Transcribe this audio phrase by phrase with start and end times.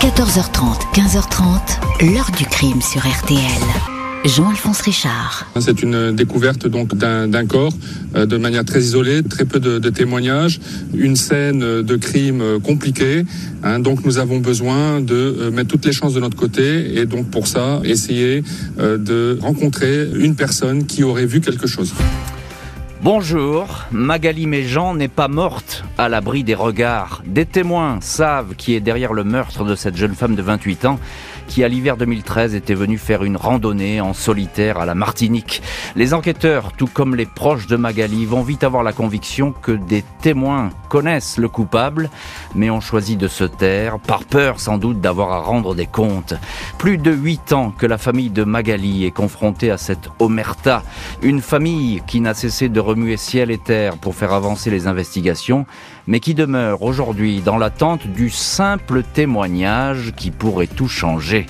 [0.00, 3.38] 14h30, 15h30, l'heure du crime sur RTL.
[4.24, 5.46] Jean-Alphonse Richard.
[5.60, 7.74] C'est une découverte donc d'un corps
[8.16, 10.58] euh, de manière très isolée, très peu de, témoignages,
[10.94, 13.26] une scène de crime compliquée.
[13.62, 13.80] Hein.
[13.80, 17.30] donc nous avons besoin de euh, mettre toutes les chances de notre côté et donc
[17.30, 18.42] pour ça essayer
[18.78, 21.92] euh, de rencontrer une personne qui aurait vu quelque chose.
[23.02, 27.22] Bonjour, Magali Méjean n'est pas morte à l'abri des regards.
[27.24, 30.98] Des témoins savent qui est derrière le meurtre de cette jeune femme de 28 ans
[31.50, 35.62] qui à l'hiver 2013 était venu faire une randonnée en solitaire à la Martinique.
[35.96, 40.04] Les enquêteurs, tout comme les proches de Magali, vont vite avoir la conviction que des
[40.22, 42.08] témoins connaissent le coupable,
[42.54, 46.34] mais ont choisi de se taire, par peur sans doute d'avoir à rendre des comptes.
[46.78, 50.84] Plus de huit ans que la famille de Magali est confrontée à cette omerta,
[51.20, 55.66] une famille qui n'a cessé de remuer ciel et terre pour faire avancer les investigations,
[56.10, 61.46] mais qui demeure aujourd'hui dans l'attente du simple témoignage qui pourrait tout changer.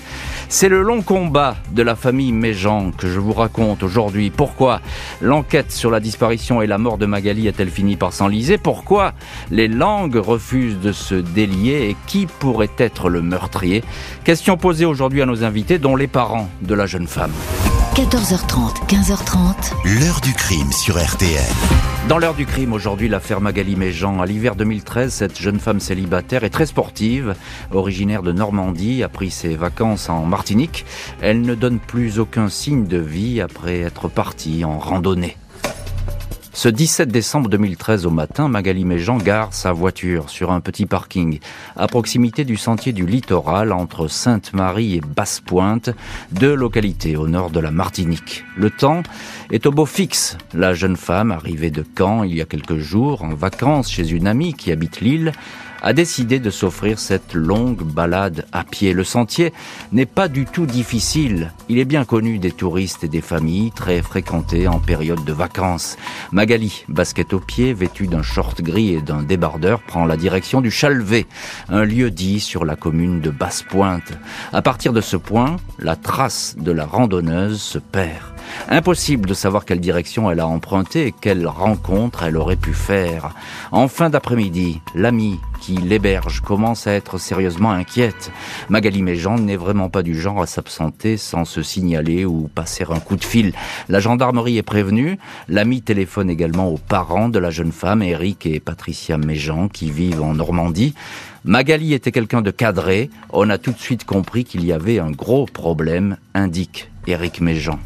[0.51, 4.29] C'est le long combat de la famille Méjean que je vous raconte aujourd'hui.
[4.29, 4.83] Pourquoi
[5.23, 8.59] l'enquête sur la disparition et la mort de Magali a-t-elle fini par s'enliser?
[8.59, 9.15] Pourquoi
[9.51, 11.89] les langues refusent de se délier?
[11.89, 13.83] Et qui pourrait être le meurtrier?
[14.25, 17.33] Question posée aujourd'hui à nos invités, dont les parents de la jeune femme.
[18.01, 19.75] 14h30, 15h30.
[20.01, 21.45] L'heure du crime sur RTL.
[22.09, 24.23] Dans l'heure du crime, aujourd'hui, l'affaire Magali Méjean.
[24.23, 27.35] À l'hiver 2013, cette jeune femme célibataire est très sportive,
[27.71, 30.87] originaire de Normandie, a pris ses vacances en Martinique.
[31.21, 35.37] Elle ne donne plus aucun signe de vie après être partie en randonnée.
[36.53, 41.39] Ce 17 décembre 2013 au matin, Magali Méjean gare sa voiture sur un petit parking
[41.77, 45.91] à proximité du sentier du littoral entre Sainte-Marie et Basse-Pointe,
[46.33, 48.45] deux localités au nord de la Martinique.
[48.57, 49.05] Le temps
[49.53, 50.37] est au beau fixe.
[50.53, 54.27] La jeune femme, arrivée de Caen il y a quelques jours, en vacances chez une
[54.27, 55.33] amie qui habite l'île,
[55.83, 58.93] a décidé de s'offrir cette longue balade à pied.
[58.93, 59.53] Le sentier
[59.93, 61.53] n'est pas du tout difficile.
[61.69, 65.97] Il est bien connu des touristes et des familles, très fréquentés en période de vacances.
[66.33, 70.71] Magali, basket au pied, vêtue d'un short gris et d'un débardeur, prend la direction du
[70.71, 71.27] Chalvet,
[71.69, 74.13] un lieu dit sur la commune de Basse-Pointe.
[74.53, 78.23] À partir de ce point, la trace de la randonneuse se perd.
[78.69, 83.35] Impossible de savoir quelle direction elle a emprunté et quelle rencontre elle aurait pu faire.
[83.73, 88.31] En fin d'après-midi, l'ami qui l'héberge commence à être sérieusement inquiète.
[88.69, 92.99] Magali Méjean n'est vraiment pas du genre à s'absenter sans se signaler ou passer un
[92.99, 93.53] coup de fil.
[93.89, 95.19] La gendarmerie est prévenue.
[95.49, 100.23] L'ami téléphone également aux parents de la jeune femme, Eric et Patricia Méjean, qui vivent
[100.23, 100.95] en Normandie.
[101.45, 103.11] Magali était quelqu'un de cadré.
[103.31, 107.79] On a tout de suite compris qu'il y avait un gros problème, indique Eric Méjean.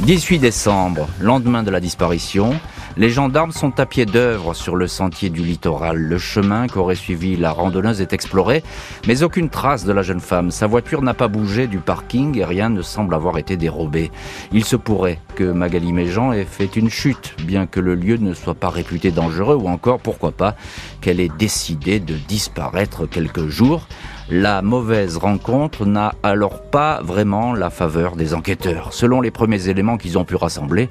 [0.00, 2.54] 18 décembre, lendemain de la disparition,
[2.96, 5.96] les gendarmes sont à pied d'œuvre sur le sentier du littoral.
[5.96, 8.62] Le chemin qu'aurait suivi la randonneuse est exploré,
[9.06, 10.50] mais aucune trace de la jeune femme.
[10.50, 14.10] Sa voiture n'a pas bougé du parking et rien ne semble avoir été dérobé.
[14.52, 18.34] Il se pourrait que Magali Méjean ait fait une chute, bien que le lieu ne
[18.34, 20.56] soit pas réputé dangereux, ou encore, pourquoi pas,
[21.00, 23.86] qu'elle ait décidé de disparaître quelques jours.
[24.30, 28.94] La mauvaise rencontre n'a alors pas vraiment la faveur des enquêteurs.
[28.94, 30.88] Selon les premiers éléments qu'ils ont pu rassembler,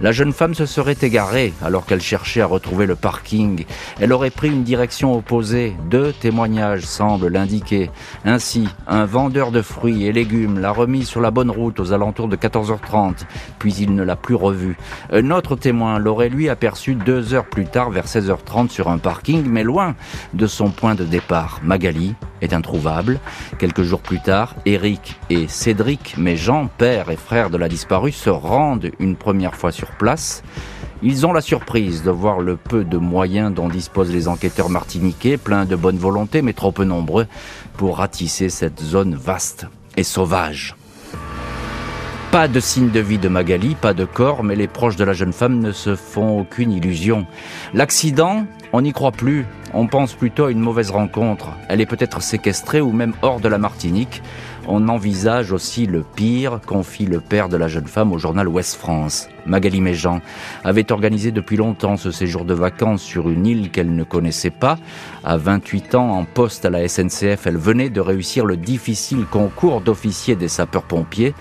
[0.00, 3.66] la jeune femme se serait égarée alors qu'elle cherchait à retrouver le parking.
[4.00, 5.76] Elle aurait pris une direction opposée.
[5.90, 7.88] Deux témoignages semblent l'indiquer.
[8.24, 12.26] Ainsi, un vendeur de fruits et légumes l'a remis sur la bonne route aux alentours
[12.26, 13.26] de 14h30,
[13.60, 14.76] puis il ne l'a plus revue.
[15.12, 19.44] Un autre témoin l'aurait lui aperçu deux heures plus tard vers 16h30 sur un parking,
[19.46, 19.94] mais loin
[20.34, 21.60] de son point de départ.
[21.62, 22.52] Magali est
[23.58, 28.12] Quelques jours plus tard, Eric et Cédric, mes Jean, père et frère de la disparue,
[28.12, 30.42] se rendent une première fois sur place.
[31.02, 35.36] Ils ont la surprise de voir le peu de moyens dont disposent les enquêteurs martiniquais,
[35.36, 37.26] pleins de bonne volonté mais trop peu nombreux,
[37.76, 39.66] pour ratisser cette zone vaste
[39.96, 40.76] et sauvage.
[42.32, 45.12] Pas de signe de vie de Magali, pas de corps, mais les proches de la
[45.12, 47.26] jeune femme ne se font aucune illusion.
[47.74, 49.44] L'accident, on n'y croit plus.
[49.74, 51.50] On pense plutôt à une mauvaise rencontre.
[51.68, 54.22] Elle est peut-être séquestrée ou même hors de la Martinique.
[54.66, 58.76] On envisage aussi le pire, confie le père de la jeune femme au journal Ouest
[58.76, 59.28] France.
[59.44, 60.20] Magali Méjean
[60.64, 64.78] avait organisé depuis longtemps ce séjour de vacances sur une île qu'elle ne connaissait pas.
[65.22, 69.82] À 28 ans, en poste à la SNCF, elle venait de réussir le difficile concours
[69.82, 71.34] d'officier des sapeurs-pompiers.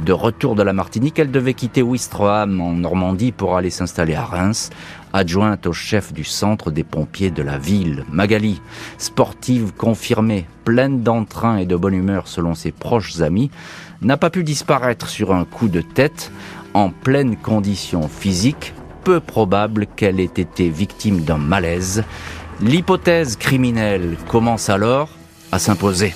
[0.00, 4.24] De retour de la Martinique, elle devait quitter Ouistreham en Normandie pour aller s'installer à
[4.24, 4.70] Reims
[5.16, 8.04] adjointe au chef du centre des pompiers de la ville.
[8.12, 8.60] Magali,
[8.98, 13.50] sportive confirmée, pleine d'entrain et de bonne humeur selon ses proches amis,
[14.02, 16.30] n'a pas pu disparaître sur un coup de tête
[16.74, 22.04] en pleine condition physique, peu probable qu'elle ait été victime d'un malaise.
[22.60, 25.08] L'hypothèse criminelle commence alors
[25.52, 26.14] à s'imposer.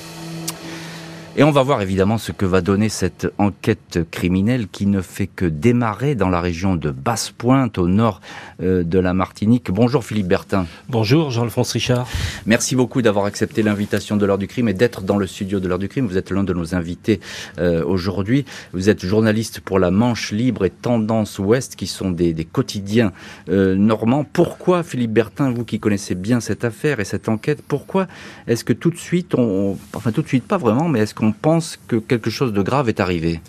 [1.37, 5.29] Et on va voir évidemment ce que va donner cette enquête criminelle qui ne fait
[5.29, 8.21] que démarrer dans la région de Basse-Pointe, au nord
[8.61, 9.71] euh, de la Martinique.
[9.71, 10.67] Bonjour Philippe Bertin.
[10.89, 12.09] Bonjour Jean-Alphonse Richard.
[12.47, 15.69] Merci beaucoup d'avoir accepté l'invitation de l'heure du crime et d'être dans le studio de
[15.69, 16.09] l'heure du crime.
[16.09, 17.21] Vous êtes l'un de nos invités
[17.61, 18.45] euh, aujourd'hui.
[18.73, 23.13] Vous êtes journaliste pour la Manche Libre et Tendance Ouest, qui sont des, quotidiens
[23.49, 24.25] euh, normands.
[24.25, 28.09] Pourquoi Philippe Bertin, vous qui connaissez bien cette affaire et cette enquête, pourquoi
[28.49, 31.33] est-ce que tout de suite, on, enfin tout de suite pas vraiment, mais est-ce qu'on
[31.33, 33.41] pense que quelque chose de grave est arrivé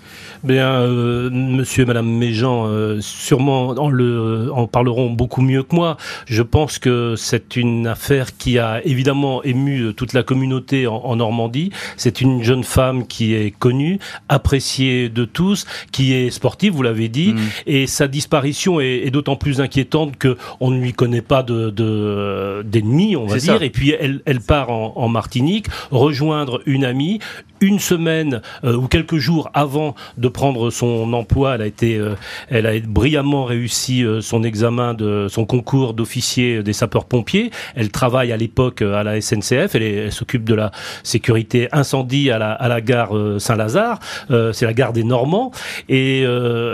[0.43, 5.75] Bien, euh, monsieur et madame Méjean, euh, sûrement en, le, en parleront beaucoup mieux que
[5.75, 5.97] moi.
[6.25, 11.71] Je pense que c'est une affaire qui a évidemment ému toute la communauté en, Normandie.
[11.95, 17.07] C'est une jeune femme qui est connue, appréciée de tous, qui est sportive, vous l'avez
[17.07, 17.39] dit, mmh.
[17.67, 23.15] et sa disparition est, d'autant plus inquiétante que on ne lui connaît pas de d'ennemis,
[23.15, 23.61] on va dire.
[23.61, 27.19] Et puis elle, elle part en, en Martinique rejoindre une amie,
[27.61, 32.15] une semaine euh, ou quelques jours avant de prendre son emploi, elle a été, euh,
[32.49, 37.51] elle a brillamment réussi euh, son examen de son concours d'officier des sapeurs-pompiers.
[37.75, 39.75] Elle travaille à l'époque à la SNCF.
[39.75, 40.71] Elle, s'occupe de la
[41.03, 43.99] sécurité incendie à la, à la gare Saint-Lazare.
[44.29, 45.51] C'est la gare des Normands.
[45.89, 46.25] Et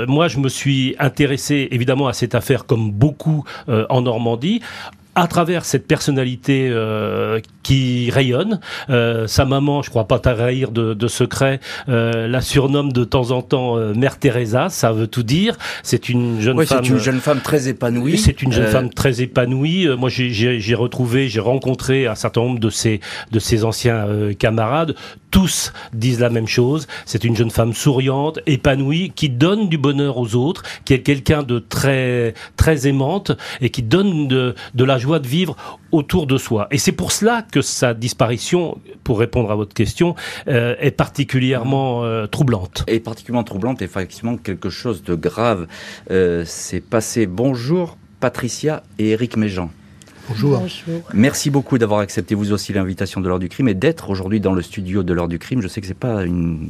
[0.07, 4.61] moi, je me suis intéressé évidemment à cette affaire comme beaucoup en Normandie
[5.17, 8.59] à travers cette personnalité euh, qui rayonne.
[8.91, 11.59] Euh, sa maman, je crois pas trahir de, de secret,
[11.89, 14.69] euh, la surnomme de temps en temps euh, Mère Teresa.
[14.69, 15.57] Ça veut tout dire.
[15.81, 16.83] C'est une jeune femme.
[16.83, 18.19] C'est une jeune femme très épanouie.
[18.19, 19.87] C'est une jeune euh, femme très épanouie.
[19.97, 22.99] Moi, j'ai retrouvé, j'ai rencontré un certain nombre de ses
[23.31, 24.05] de ses anciens
[24.37, 24.93] camarades.
[25.31, 26.87] Tous disent la même chose.
[27.05, 31.41] C'est une jeune femme souriante, épanouie, qui donne du bonheur aux autres, qui est quelqu'un
[31.41, 33.31] de très très aimante
[33.61, 35.55] et qui donne de, de la joie de vivre
[35.91, 36.67] autour de soi.
[36.71, 40.15] Et c'est pour cela que sa disparition, pour répondre à votre question,
[40.47, 42.83] euh, est particulièrement euh, troublante.
[42.87, 45.67] Et particulièrement troublante, effectivement, quelque chose de grave
[46.11, 47.25] euh, s'est passé.
[47.25, 49.69] Bonjour Patricia et Eric Méjean.
[50.29, 50.61] Bonjour.
[51.13, 54.53] Merci beaucoup d'avoir accepté vous aussi l'invitation de l'heure du crime et d'être aujourd'hui dans
[54.53, 55.61] le studio de l'heure du crime.
[55.61, 56.69] Je sais que c'est pas une,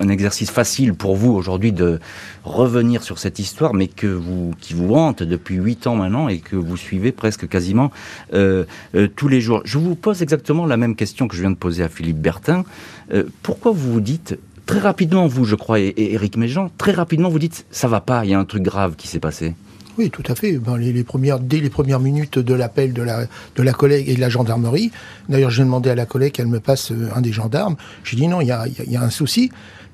[0.00, 1.98] un exercice facile pour vous aujourd'hui de
[2.44, 6.38] revenir sur cette histoire, mais que vous, qui vous hante depuis huit ans maintenant et
[6.40, 7.90] que vous suivez presque quasiment
[8.34, 9.62] euh, euh, tous les jours.
[9.64, 12.64] Je vous pose exactement la même question que je viens de poser à Philippe Bertin.
[13.12, 16.92] Euh, pourquoi vous vous dites très rapidement, vous, je crois, et, et Eric Méjean, très
[16.92, 19.54] rapidement, vous dites ça va pas, il y a un truc grave qui s'est passé?
[19.98, 20.58] Oui, tout à fait.
[20.58, 24.14] Ben, les, premières, dès les premières minutes de l'appel de la, de la collègue et
[24.14, 24.92] de la gendarmerie,
[25.28, 27.76] d'ailleurs, j'ai demandé à la collègue qu'elle me passe euh, un des gendarmes.
[28.04, 29.50] J'ai dit non, il y a, y a un souci.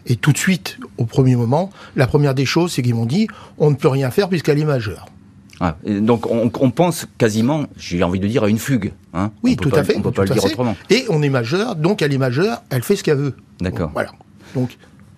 [0.07, 3.27] Et tout de suite, au premier moment, la première des choses, c'est qu'ils m'ont dit
[3.59, 5.07] on ne peut rien faire puisqu'elle est majeure.
[5.61, 8.93] Ah, donc on, pense quasiment, j'ai envie de dire, à une fugue.
[9.15, 9.97] Hein oui, tout à fait.
[9.97, 10.77] On peut pas le dire autrement.
[10.91, 13.37] Et on est majeur, donc elle est majeure, elle fait ce qu'elle veut.
[13.61, 13.91] D'accord.
[13.93, 14.11] Voilà.
[14.55, 14.77] Donc.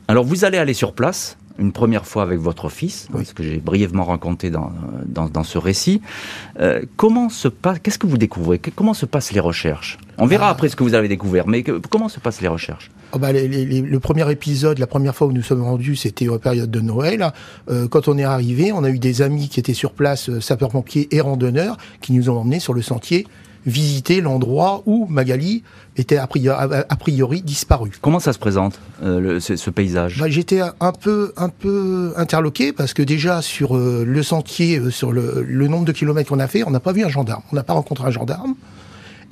[0.09, 3.59] Alors vous allez aller sur place une première fois avec votre fils, ce que j'ai
[3.59, 4.73] brièvement raconté dans,
[5.07, 6.03] dans, ce récit.
[6.61, 8.59] Euh, comment se passe, qu'est-ce que vous découvrez?
[8.59, 9.99] Comment se passent les recherches?
[10.19, 10.51] On verra ah.
[10.51, 12.91] après ce que vous avez découvert, mais comment se passent les recherches?
[13.13, 16.71] Oh bah, Le premier épisode, la première fois où nous sommes rendus, c'était en période
[16.71, 17.33] de Noël.
[17.71, 20.41] Euh, quand on est arrivé, on a eu des amis qui étaient sur place, euh,
[20.41, 23.27] sapeurs-pompiers et randonneurs, qui nous ont emmenés sur le sentier
[23.67, 25.65] visiter l'endroit où Magali
[25.97, 27.93] était a priori, disparue.
[28.01, 30.19] Comment ça se présente, euh, ce, paysage?
[30.19, 34.91] Bah, J'étais un peu, un peu interloqué parce que déjà sur euh, le sentier, euh,
[34.91, 37.57] sur le, nombre de kilomètres qu'on a fait, on n'a pas vu un gendarme, on
[37.57, 38.55] n'a pas rencontré un gendarme.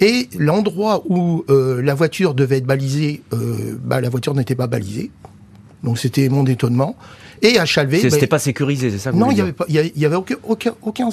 [0.00, 3.22] Et l'endroit où la voiture devait être balisée,
[3.84, 5.12] bah, la voiture n'était pas balisée.
[5.84, 6.96] Donc c'était mon étonnement.
[7.44, 9.92] Et à Chalvet, c'était bah, pas sécurisé, c'est ça Non, il y avait pas, il
[9.94, 11.10] y avait aucun, aucun, aucun,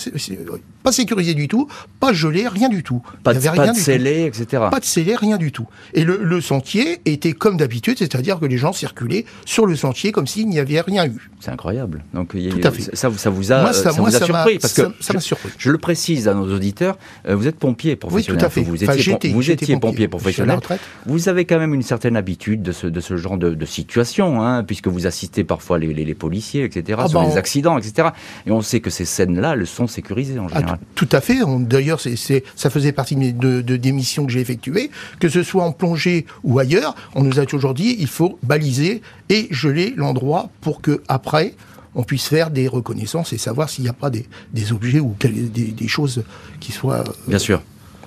[0.82, 1.68] pas sécurisé du tout,
[2.00, 3.02] pas gelé, rien du tout.
[3.24, 4.64] Pas, de, rien scellé, etc.
[4.72, 5.68] Pas de scellé, rien du tout.
[5.94, 10.12] Et le, le sentier était comme d'habitude, c'est-à-dire que les gens circulaient sur le sentier
[10.14, 11.30] comme s'il n'y avait rien eu.
[11.42, 12.04] C'est incroyable.
[12.14, 12.96] Donc tout à fait.
[12.96, 15.50] Ça, ça vous a, ça, vous a surpris parce que ça m'a surpris.
[15.58, 16.98] Je, le précise à nos auditeurs,
[17.28, 18.38] euh, vous êtes pompier professionnel.
[18.38, 18.62] Oui, tout à fait.
[18.62, 20.60] Vous étiez, vous étiez pompier, professionnel.
[21.06, 24.42] Vous avez quand même une certaine habitude de ce, de ce genre de, de situation,
[24.42, 28.10] hein, puisque vous assistez parfois les, les, les policiers, etc ah sur les accidents, etc.
[28.46, 30.80] Et on sait que ces scènes-là, elles sont sécurisées en ah, général.
[30.96, 31.40] tout, à fait.
[31.60, 35.72] D'ailleurs, ça faisait partie de, de, des missions que j'ai effectuées, que ce soit en
[35.72, 36.96] plongée ou ailleurs.
[37.16, 41.56] On nous a toujours dit il faut baliser et geler l'endroit pour que après
[41.96, 45.16] on puisse faire des reconnaissances et savoir s'il n'y a pas des, des objets ou
[45.20, 46.24] des, des, choses
[46.60, 47.00] qui soient.
[47.00, 47.62] Euh, Bien sûr.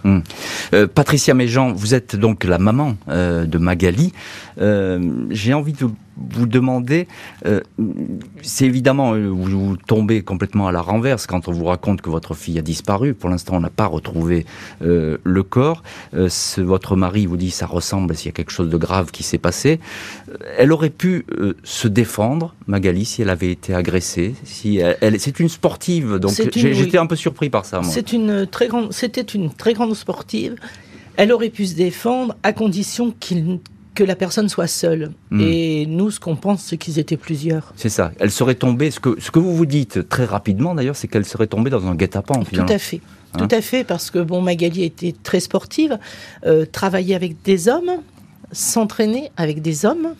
[0.04, 0.22] Hum.
[0.72, 4.12] Euh, Patricia Méjean, vous êtes donc la maman euh, de Magali.
[4.56, 7.08] J'ai envie de vous demander,
[7.46, 7.60] euh,
[8.42, 12.34] c'est évidemment, euh, vous, tombez complètement à la renverse quand on vous raconte que votre
[12.34, 13.14] fille a disparu.
[13.14, 14.46] Pour l'instant, on n'a pas retrouvé
[14.82, 15.82] euh, le corps.
[16.12, 19.38] votre mari vous dit ça ressemble s'il y a quelque chose de grave qui s'est
[19.38, 19.80] passé.
[20.58, 21.26] Elle aurait pu
[21.62, 24.34] se défendre, Magali, si elle avait été agressée.
[24.44, 27.82] Si elle, c'est une sportive, donc j'étais un peu surpris par ça.
[27.82, 30.56] C'est une très grande, c'était une très grande sportive.
[31.16, 33.60] Elle aurait pu se défendre à condition qu'il
[33.94, 35.12] que la personne soit seule.
[35.30, 35.40] Hmm.
[35.40, 37.72] Et nous, ce qu'on pense, c'est qu'ils étaient plusieurs.
[37.76, 38.12] C'est ça.
[38.18, 38.90] Elle serait tombée.
[38.90, 41.86] Ce que, ce que vous vous dites très rapidement, d'ailleurs, c'est qu'elle serait tombée dans
[41.86, 42.44] un guet-apens.
[42.52, 43.00] Tout à fait.
[43.34, 45.98] Hein Tout à fait, parce que bon, Magali était très sportive,
[46.46, 47.90] euh, travaillait avec des hommes,
[48.52, 50.14] s'entraînait avec des hommes,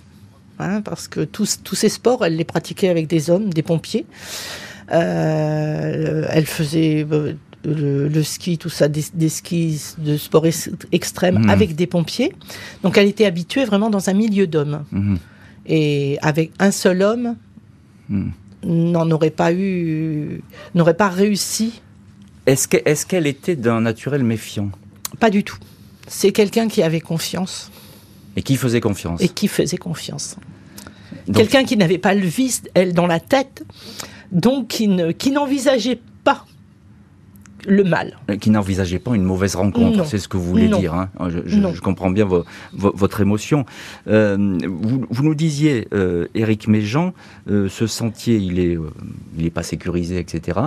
[0.58, 4.06] hein, parce que tous, tous ces sports, elle les pratiquait avec des hommes, des pompiers.
[4.92, 7.06] Euh, elle faisait
[7.64, 10.47] le, ski, tout ça, des, skis de sport
[10.92, 11.50] extrême mhm.
[11.50, 12.33] avec des pompiers.
[12.83, 14.85] Donc elle était habituée vraiment dans un milieu d'hommes.
[14.92, 15.18] Mhm.
[15.66, 17.37] Et avec un seul homme,
[18.09, 18.33] mhm.
[18.64, 20.42] n'en aurait pas eu,
[20.75, 21.80] n'aurait pas réussi.
[22.47, 24.71] Est-ce qu'elle était d'un naturel méfiant?
[25.18, 25.56] Pas du tout.
[26.06, 27.71] C'est quelqu'un qui avait confiance.
[28.37, 29.23] Et qui faisait confiance?
[29.23, 30.37] Et qui faisait confiance.
[31.33, 33.64] Quelqu'un qui n'avait pas le vice, elle, dans la tête,
[34.33, 34.88] donc qui
[35.30, 36.13] n'envisageait pas
[37.66, 38.18] le mal.
[38.40, 40.94] Qui n'envisageait pas une mauvaise rencontre, c'est ce que vous voulez dire.
[40.94, 41.09] Hein.
[41.47, 42.26] Je, comprends bien
[42.73, 43.66] votre émotion.
[44.09, 47.12] Euh, vous, nous disiez, euh, Éric Méjean,
[47.50, 48.78] euh, ce sentier, il est,
[49.38, 50.59] il est pas sécurisé, etc.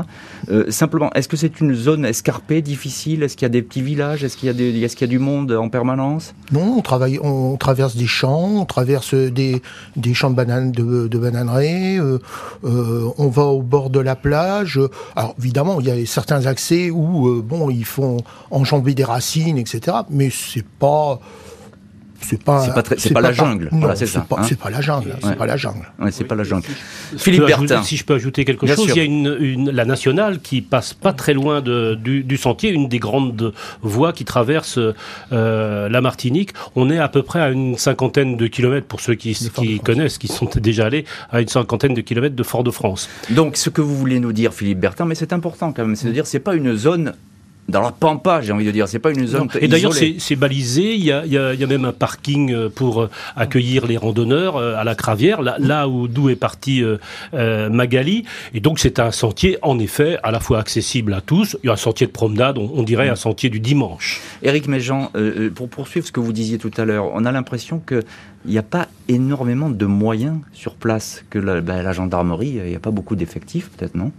[0.70, 3.24] simplement, est-ce que c'est une zone escarpée, difficile?
[3.24, 4.24] Est-ce qu'il y a des petits villages?
[4.24, 6.34] Est-ce qu'il y a des, est-ce qu'il y a du monde en permanence?
[6.52, 9.62] Non, on travaille, on traverse des champs, on traverse des,
[9.96, 12.00] des champs de bananes, de, de bananeraies.
[12.64, 14.80] on va au bord de la plage.
[15.16, 18.18] Alors évidemment, il y a certains accès où euh, bon, ils font
[18.52, 19.98] enjamber des racines, etc.
[20.10, 21.20] Mais c'est pas
[22.22, 23.70] c'est pas c'est pas, c'est pas, la jungle.
[23.72, 24.44] Voilà, c'est ça pas, hein.
[24.48, 25.86] c'est pas la jungle c'est pas la jungle.
[26.00, 26.68] Ouais, c'est pas la jungle.
[27.18, 27.84] Philippe Bertin.
[27.84, 30.94] si je peux ajouter quelque chose il y a une, une, la nationale qui passe
[30.94, 34.80] pas très loin de, du, du, sentier une des grandes voies qui traverse
[35.32, 36.52] euh, la Martinique.
[36.76, 40.18] On est à peu près à une cinquantaine de kilomètres pour ceux qui, qui connaissent
[40.18, 43.10] qui sont déjà allés à une cinquantaine de kilomètres de Fort-de-France.
[43.30, 46.08] Donc ce que vous voulez nous dire Philippe Bertin mais c'est important quand même c'est
[46.08, 47.14] de dire c'est pas une zone
[47.68, 48.88] dans la pampa, j'ai envie de dire.
[48.88, 49.50] C'est pas une zone.
[49.60, 50.96] Et d'ailleurs, c'est balisé.
[50.96, 53.10] Il y, a, il, y a, il y, a, même un parking euh, pour euh,
[53.36, 56.84] accueillir les randonneurs euh, à la Cravière, là, là où d'où est parti
[57.34, 58.24] euh, Magali.
[58.54, 61.58] Et donc, c'est un sentier, en effet, à la fois accessible à tous.
[61.64, 64.22] Il y a un sentier de promenade, on, dirait un sentier du dimanche.
[64.44, 67.80] Éric Méjean, euh, pour poursuivre ce que vous disiez tout à l'heure, on a l'impression
[67.80, 68.04] que
[68.46, 72.70] il n'y a pas énormément de moyens sur place, que la, ben, la gendarmerie, il
[72.70, 74.14] n'y a pas beaucoup d'effectifs, peut-être, non?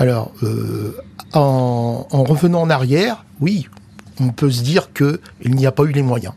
[0.00, 0.96] Alors, euh,
[1.34, 3.68] en, revenant en arrière, oui,
[4.18, 6.32] on peut se dire qu'il n'y a pas eu les moyens.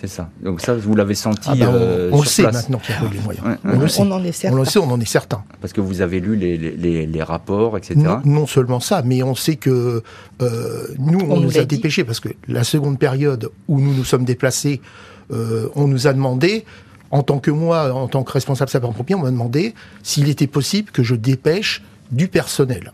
[0.00, 0.30] C'est ça.
[0.44, 1.48] Donc ça, vous l'avez senti.
[1.50, 3.58] Ah ben, euh, on, le sait maintenant qu'il n'y a pas eu les moyens.
[3.64, 4.00] on, le sait.
[4.02, 4.56] on, en est certain.
[4.56, 5.42] On le sait, on en est certain.
[5.60, 7.96] Parce que vous avez lu les, rapports, etc.
[8.24, 10.04] Non, seulement ça, mais on sait que
[10.40, 14.24] euh, nous, on, nous a dépêchés parce que la seconde période où nous nous sommes
[14.24, 14.80] déplacés,
[15.30, 16.64] on nous a demandé
[17.10, 19.74] en tant que moi, en tant que responsable sapeur-pompier, on m'a demandé
[20.04, 22.92] s'il était possible que je dépêche du personnel.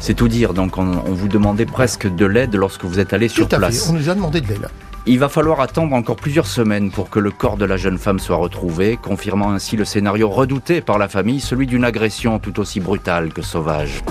[0.00, 3.48] C'est tout dire, donc on, vous demandait presque de l'aide lorsque vous êtes allé sur
[3.48, 3.88] place.
[3.88, 4.68] on nous a demandé de l'aide.
[5.06, 8.18] Il va falloir attendre encore plusieurs semaines pour que le corps de la jeune femme
[8.18, 12.80] soit retrouvé, confirmant ainsi le scénario redouté par la famille, celui d'une agression tout aussi
[12.80, 14.02] brutale que sauvage.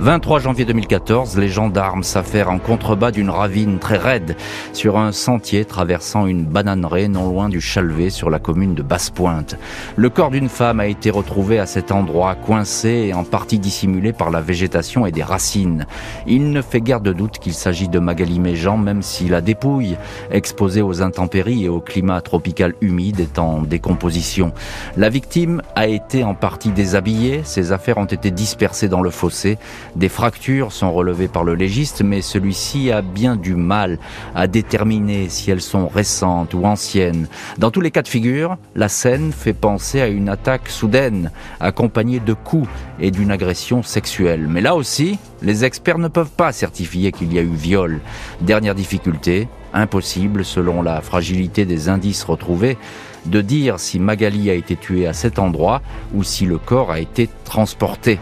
[0.00, 4.34] 23 janvier 2014, les gendarmes s'affairent en contrebas d'une ravine très raide
[4.72, 9.58] sur un sentier traversant une bananeraie non loin du Chalvet sur la commune de Basse-Pointe.
[9.96, 14.14] Le corps d'une femme a été retrouvé à cet endroit coincé et en partie dissimulé
[14.14, 15.86] par la végétation et des racines.
[16.26, 19.98] Il ne fait guère de doute qu'il s'agit de Magali Méjean même si la dépouille,
[20.30, 24.54] exposée aux intempéries et au climat tropical humide, est en décomposition.
[24.96, 29.58] La victime a été en partie déshabillée, ses affaires ont été dispersées dans le fossé
[29.96, 33.98] des fractures sont relevées par le légiste, mais celui-ci a bien du mal
[34.34, 37.26] à déterminer si elles sont récentes ou anciennes.
[37.58, 42.20] Dans tous les cas de figure, la scène fait penser à une attaque soudaine, accompagnée
[42.20, 42.68] de coups
[43.00, 44.46] et d'une agression sexuelle.
[44.48, 48.00] Mais là aussi, les experts ne peuvent pas certifier qu'il y a eu viol.
[48.40, 52.78] Dernière difficulté, impossible, selon la fragilité des indices retrouvés,
[53.26, 55.82] de dire si Magali a été tuée à cet endroit
[56.14, 58.18] ou si le corps a été transporté.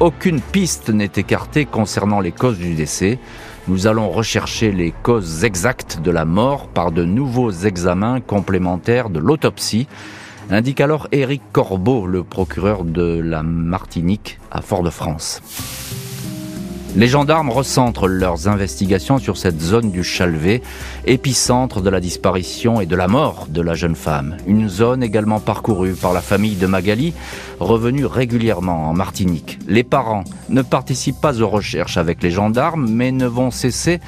[0.00, 3.18] Aucune piste n'est écartée concernant les causes du décès.
[3.68, 9.20] Nous allons rechercher les causes exactes de la mort par de nouveaux examens complémentaires de
[9.20, 9.86] l'autopsie,
[10.50, 15.40] indique alors Éric Corbeau, le procureur de la Martinique à Fort-de-France.
[16.96, 20.62] Les gendarmes recentrent leurs investigations sur cette zone du Chalvet,
[21.06, 24.36] épicentre de la disparition et de la mort de la jeune femme.
[24.46, 27.12] Une zone également parcourue par la famille de Magali,
[27.58, 29.58] revenue régulièrement en Martinique.
[29.66, 33.98] Les parents ne participent pas aux recherches avec les gendarmes, mais ne vont cesser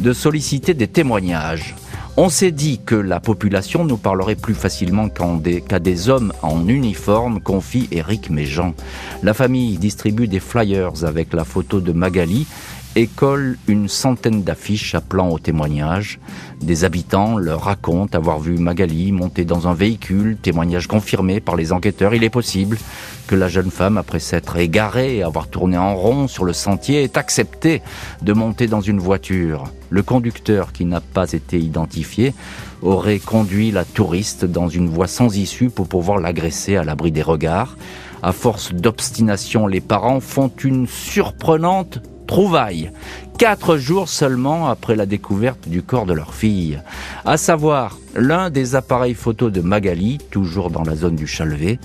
[0.00, 1.76] de solliciter des témoignages.
[2.18, 7.40] On s'est dit que la population nous parlerait plus facilement qu'à des, hommes en uniforme,
[7.40, 8.74] confie Éric Méjean.
[9.22, 12.46] La famille distribue des flyers avec la photo de Magali
[12.94, 16.20] et colle une centaine d'affiches appelant au témoignage.
[16.60, 21.72] Des habitants leur racontent avoir vu Magali monter dans un véhicule, témoignage confirmé par les
[21.72, 22.14] enquêteurs.
[22.14, 22.78] Il est possible
[23.26, 27.02] que la jeune femme, après s'être égarée et avoir tourné en rond sur le sentier,
[27.02, 27.82] ait accepté
[28.20, 29.64] de monter dans une voiture.
[29.90, 32.34] Le conducteur, qui n'a pas été identifié,
[32.82, 37.22] aurait conduit la touriste dans une voie sans issue pour pouvoir l'agresser à l'abri des
[37.22, 37.76] regards.
[38.22, 41.98] À force d'obstination, les parents font une surprenante
[42.32, 42.90] trouvailles.
[43.36, 46.80] Quatre jours seulement après la découverte du corps de leur fille.
[47.26, 51.78] À savoir, l'un des appareils photo de Magali, toujours dans la zone du Chalvet.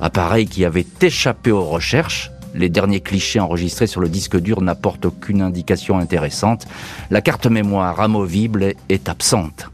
[0.00, 2.30] Appareil qui avait échappé aux recherches.
[2.54, 6.68] Les derniers clichés enregistrés sur le disque dur n'apportent aucune indication intéressante.
[7.10, 9.68] La carte mémoire amovible est absente.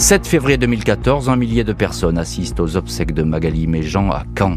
[0.00, 4.56] 7 février 2014, un millier de personnes assistent aux obsèques de Magali Méjean à Caen.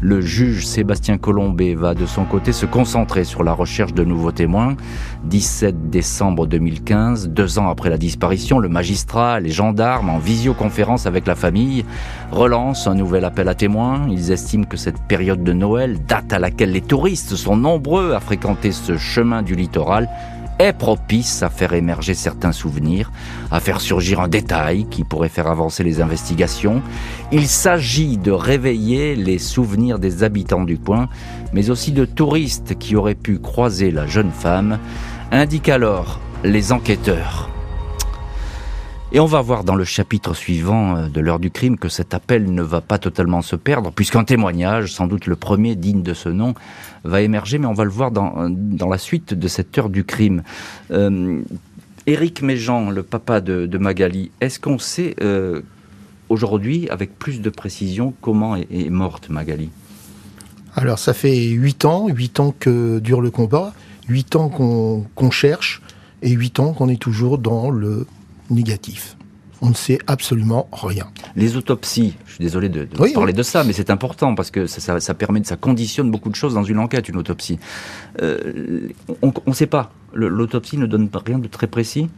[0.00, 4.30] Le juge Sébastien Colombet va de son côté se concentrer sur la recherche de nouveaux
[4.30, 4.76] témoins.
[5.24, 11.26] 17 décembre 2015, deux ans après la disparition, le magistrat, les gendarmes, en visioconférence avec
[11.26, 11.84] la famille,
[12.30, 14.06] relancent un nouvel appel à témoins.
[14.08, 18.20] Ils estiment que cette période de Noël, date à laquelle les touristes sont nombreux à
[18.20, 20.08] fréquenter ce chemin du littoral,
[20.58, 23.10] est propice à faire émerger certains souvenirs,
[23.50, 26.82] à faire surgir un détail qui pourrait faire avancer les investigations.
[27.32, 31.08] Il s'agit de réveiller les souvenirs des habitants du coin,
[31.52, 34.78] mais aussi de touristes qui auraient pu croiser la jeune femme,
[35.30, 37.53] indiquent alors les enquêteurs.
[39.14, 42.14] Et on va voir dans le chapitre suivant euh, de l'heure du crime que cet
[42.14, 46.14] appel ne va pas totalement se perdre, puisqu'un témoignage, sans doute le premier digne de
[46.14, 46.54] ce nom,
[47.04, 50.02] va émerger, mais on va le voir dans, dans la suite de cette heure du
[50.02, 50.42] crime.
[50.90, 51.42] Euh,
[52.08, 55.62] Éric Méjean, le papa de, Magali, est-ce qu'on sait euh,
[56.28, 59.70] aujourd'hui, avec plus de précision, comment est, morte Magali?
[60.74, 63.74] Alors ça fait huit ans, huit ans que dure le combat,
[64.08, 65.82] huit ans qu'on cherche,
[66.20, 68.06] et huit ans qu'on est toujours dans le
[68.50, 69.16] négatif.
[69.60, 71.06] On ne sait absolument rien.
[71.36, 75.14] Les autopsies, je suis désolé de, parler de ça, mais c'est important parce que ça,
[75.14, 77.58] permet, ça conditionne beaucoup de choses dans une enquête, une autopsie.
[78.20, 78.88] Euh,
[79.22, 79.92] on ne sait pas.
[80.12, 82.08] L'autopsie ne donne rien de très précis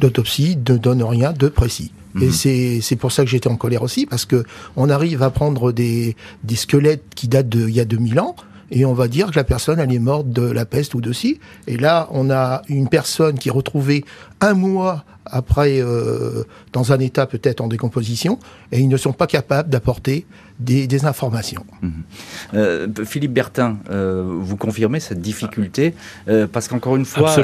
[0.00, 1.92] L'autopsie ne donne rien de précis.
[2.20, 2.80] Et mhm.
[2.80, 4.44] c'est pour ça que j'étais en colère aussi, parce que
[4.76, 8.36] on arrive à prendre des, des squelettes qui datent d'il y a 2000 ans,
[8.70, 11.12] et on va dire que la personne elle est morte de la peste ou de
[11.12, 11.38] ci.
[11.66, 14.04] Et là, on a une personne qui est retrouvée
[14.40, 18.38] un mois après euh, dans un état peut-être en décomposition,
[18.72, 20.26] et ils ne sont pas capables d'apporter
[20.60, 21.64] des, informations.
[21.82, 21.92] Mhm.
[22.54, 25.94] Euh, Philippe Bertin, euh, vous confirmez cette difficulté
[26.52, 27.34] Parce qu'encore une fois,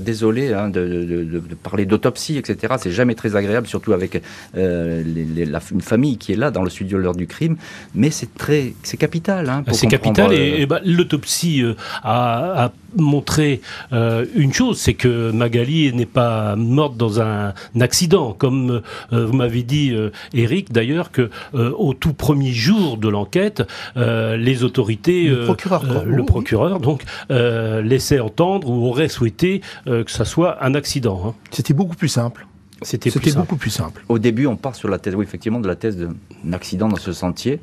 [0.00, 4.22] désolé hein, de, parler d'autopsie, etc., c'est jamais très agréable, surtout avec
[4.54, 7.56] une famille qui est là dans le studio l'heure du crime,
[7.94, 9.48] mais c'est très, c'est capital.
[9.48, 11.62] Hein, c'est capital, et, bah, l'autopsie
[12.02, 13.60] a, montré
[13.92, 19.94] une chose, c'est que Magali n'est pas morte dans un accident, comme vous m'avez dit,
[20.32, 23.62] Eric, d'ailleurs, que au tout premier jour de l'enquête,
[23.96, 29.62] euh, les autorités, le procureur, euh, le procureur donc euh, laissait entendre ou aurait souhaité
[29.86, 31.22] que ça soit un accident.
[31.26, 31.34] Hein.
[31.50, 32.46] C'était beaucoup plus simple.
[32.82, 34.04] C'était beaucoup plus simple.
[34.08, 36.96] Au début, on part sur la thèse, oui, effectivement, de la thèse d'un accident dans
[36.96, 37.60] ce sentier.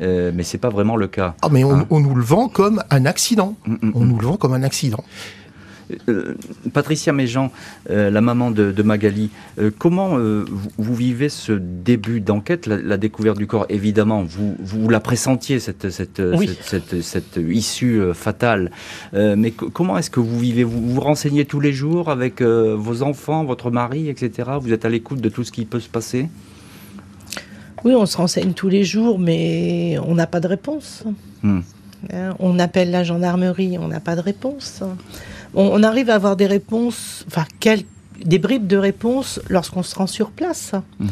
[0.00, 1.34] Euh, mais c'est pas vraiment le cas.
[1.42, 1.86] Ah, mais on, hein.
[1.90, 3.54] nous le vend comme un accident.
[3.66, 5.04] Mm, mm, on nous le vend comme un accident.
[6.08, 6.34] Euh,
[6.72, 7.50] Patricia Méjean,
[7.90, 13.46] euh, la maman de, Magali, euh, comment vous, vivez ce début d'enquête, la, découverte du
[13.46, 13.66] corps?
[13.68, 16.22] Évidemment, vous, vous la pressentiez, cette, cette,
[17.02, 18.70] cette, issue fatale.
[19.12, 20.64] mais comment est-ce que vous vivez?
[20.64, 24.50] Vous, vous renseignez tous les jours avec vos enfants, votre mari, etc.
[24.60, 26.28] Vous êtes à l'écoute de tout ce qui peut se passer?
[27.86, 31.04] Oui, on se renseigne tous les jours, mais on n'a pas de réponse.
[31.42, 31.60] Hmm.
[32.12, 34.82] Hein, on appelle la gendarmerie, on n'a pas de réponse
[35.56, 37.44] on, arrive à avoir des réponses, enfin,
[38.24, 40.72] des bribes de réponses lorsqu'on se rend sur place.
[41.00, 41.08] Mhm.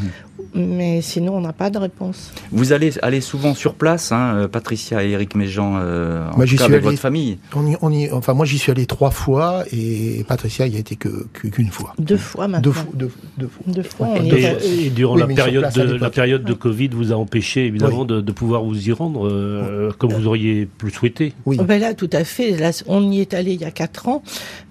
[0.54, 2.32] Mais sinon on n'a pas de réponse.
[2.52, 6.56] Vous allez aller souvent sur place, hein, euh, Patricia et Eric Méjean, euh, en tout
[6.56, 7.38] cas avec allé- votre famille.
[7.54, 10.78] On y- on y- enfin, moi, j'y suis allé trois fois et Patricia y a
[10.78, 11.92] été que que- qu'une fois.
[11.98, 12.62] Deux fois maintenant.
[12.62, 12.90] Deux fois.
[12.94, 14.06] Deux, deux fois.
[14.20, 14.58] Deux Ouais.
[14.64, 17.66] Et, et durant Oui, la, période place, de, la période de Covid vous a empêché
[17.66, 18.06] évidemment Oui.
[18.06, 21.32] de, de pouvoir vous y rendre euh, comme vous auriez pu le souhaiter.
[21.46, 21.56] Oui.
[21.58, 22.52] Ben là, tout à fait.
[22.56, 24.22] Là, on y est allé il y a quatre ans,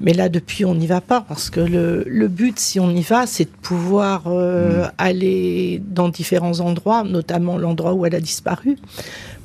[0.02, 3.02] mais là, depuis, on n'y va pas parce que le, le but, si on y
[3.02, 8.78] va, c'est de pouvoir euh, aller dans différents endroits, notamment l'endroit où elle a disparu,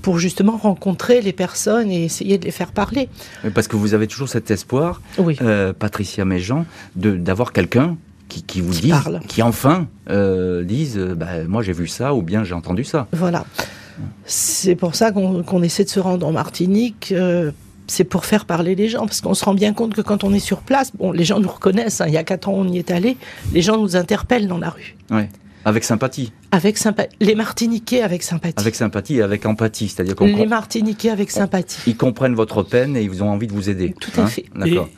[0.03, 3.09] pour justement rencontrer les personnes et essayer de les faire parler.
[3.55, 5.37] Parce que vous avez toujours cet espoir, Oui.
[5.43, 6.65] euh, Patricia Méjean,
[6.97, 7.97] de d'avoir quelqu'un
[8.29, 9.21] qui, qui vous Qui dise, parle.
[9.27, 13.07] qui enfin euh, dise, euh, bah, moi j'ai vu ça ou bien j'ai entendu ça.
[13.13, 13.45] Voilà.
[14.27, 17.13] C'est pour ça qu'on qu'on essaie de se rendre en Martinique.
[17.13, 17.51] euh,
[17.91, 20.35] c'est pour faire parler les gens, parce qu'on se rend bien compte que quand on
[20.35, 22.03] est sur place, bon, les gens nous reconnaissent.
[22.03, 23.17] hein, il y a quatre ans, on y est allé.
[23.55, 25.31] Les gens nous interpellent dans la rue, Ouais.
[25.69, 27.15] Avec sympathie, avec sympathie.
[27.21, 28.55] Les Martiniquais avec sympathie.
[28.57, 31.83] avec sympathie et avec empathie, c'est-à-dire qu'on les Martiniquais avec sympathie.
[31.91, 33.95] ils comprennent votre peine et ils ont envie de vous aider.
[34.01, 34.47] Tout à fait.
[34.55, 34.89] D'accord.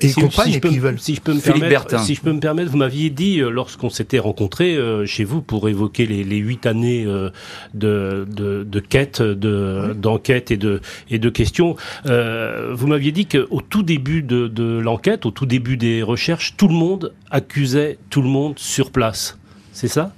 [0.00, 0.98] Et ils si, comprennent si je et peux, veulent.
[0.98, 1.98] si je peux me Philippe permettre, Bertin.
[1.98, 5.42] si je peux me permettre, vous m'aviez dit euh, lorsqu'on s'était rencontrés euh, chez vous
[5.42, 7.30] pour évoquer les, les huit années euh,
[7.74, 11.76] de, de, de quête, de d'enquête et de et de questions.
[12.06, 16.54] euh, vous m'aviez dit qu'au tout début de, de l'enquête, au tout début des recherches,
[16.56, 19.36] tout le monde accusait tout le monde sur place.
[19.78, 20.12] C'est ça?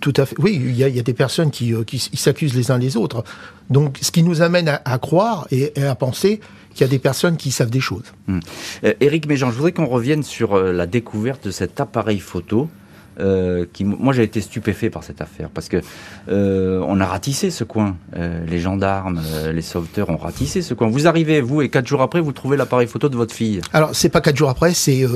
[0.00, 0.36] Tout à fait.
[0.38, 2.78] Oui, il y a, il y a des personnes qui, euh, qui s'accusent les uns
[2.78, 3.24] les autres.
[3.68, 6.40] Donc, ce qui nous amène à, à croire et, et à penser
[6.72, 8.14] qu'il y a des personnes qui savent des choses.
[8.30, 12.70] Euh, Éric Méjean, je voudrais qu'on revienne sur euh, la découverte de cet appareil photo.
[13.18, 15.80] Euh, moi, j'ai été stupéfait par cette affaire parce que
[16.28, 17.96] euh, on a ratissé ce coin.
[18.16, 19.20] Euh, les gendarmes,
[19.52, 20.88] les sauveteurs ont ratissé ce coin.
[20.88, 23.60] Vous arrivez, vous, et quatre jours après, vous trouvez l'appareil photo de votre fille.
[23.72, 25.06] Alors, c'est pas quatre jours après, c'est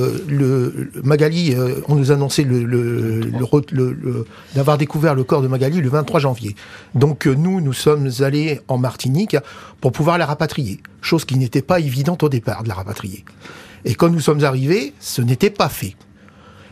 [1.03, 1.55] Magali.
[1.87, 2.45] on nous annonçait
[4.55, 6.55] d'avoir découvert le corps de Magali le 23 janvier.
[6.95, 9.37] Donc, nous, nous sommes allés en Martinique
[9.79, 13.25] pour pouvoir la rapatrier, chose qui n'était pas évidente au départ de la rapatrier.
[13.85, 15.95] Et quand nous sommes arrivés, ce n'était pas fait.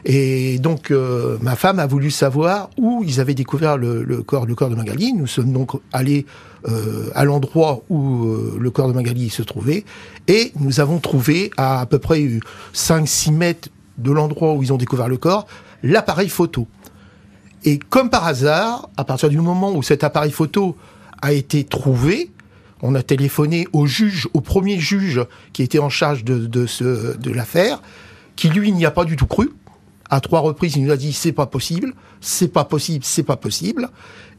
[0.06, 4.56] Et donc, euh, ma femme a voulu savoir où ils avaient découvert le, corps, le
[4.56, 5.14] corps de Magali.
[5.14, 6.26] Nous sommes donc allés
[6.68, 9.84] euh, à l'endroit où euh, le corps de Magali se trouvait.
[10.28, 12.30] Et nous avons trouvé, à à peu près
[12.74, 15.48] 5-6 mètres de l'endroit où ils ont découvert le corps,
[15.84, 16.68] l'appareil photo.
[17.66, 20.78] Et comme par hasard, à partir du moment où cet appareil photo
[21.22, 22.32] a été trouvé,
[22.82, 27.82] on a téléphoné au juge, au premier juge qui était en charge de, de l'affaire,
[28.38, 29.50] qui lui n'y a pas du tout cru.
[30.10, 33.38] À trois reprises, il nous a dit c'est pas possible, c'est pas possible, c'est pas
[33.38, 33.90] possible.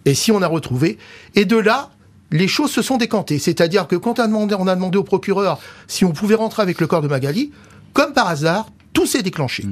[0.04, 0.98] Et si on a retrouvé,
[1.34, 1.90] et de là,
[2.32, 3.38] les choses se sont décantées.
[3.38, 6.62] C'est-à-dire que quand on a demandé, on a demandé au procureur si on pouvait rentrer
[6.62, 7.52] avec le corps de Magali,
[7.92, 9.64] comme par hasard, tout s'est déclenché.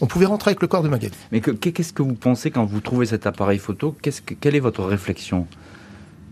[0.00, 1.12] On pouvait rentrer avec le corps de Magali.
[1.30, 3.94] Mais que- qu'est-ce que vous pensez quand vous trouvez cet appareil photo?
[4.02, 5.46] Qu'est-ce que, Quelle est votre réflexion?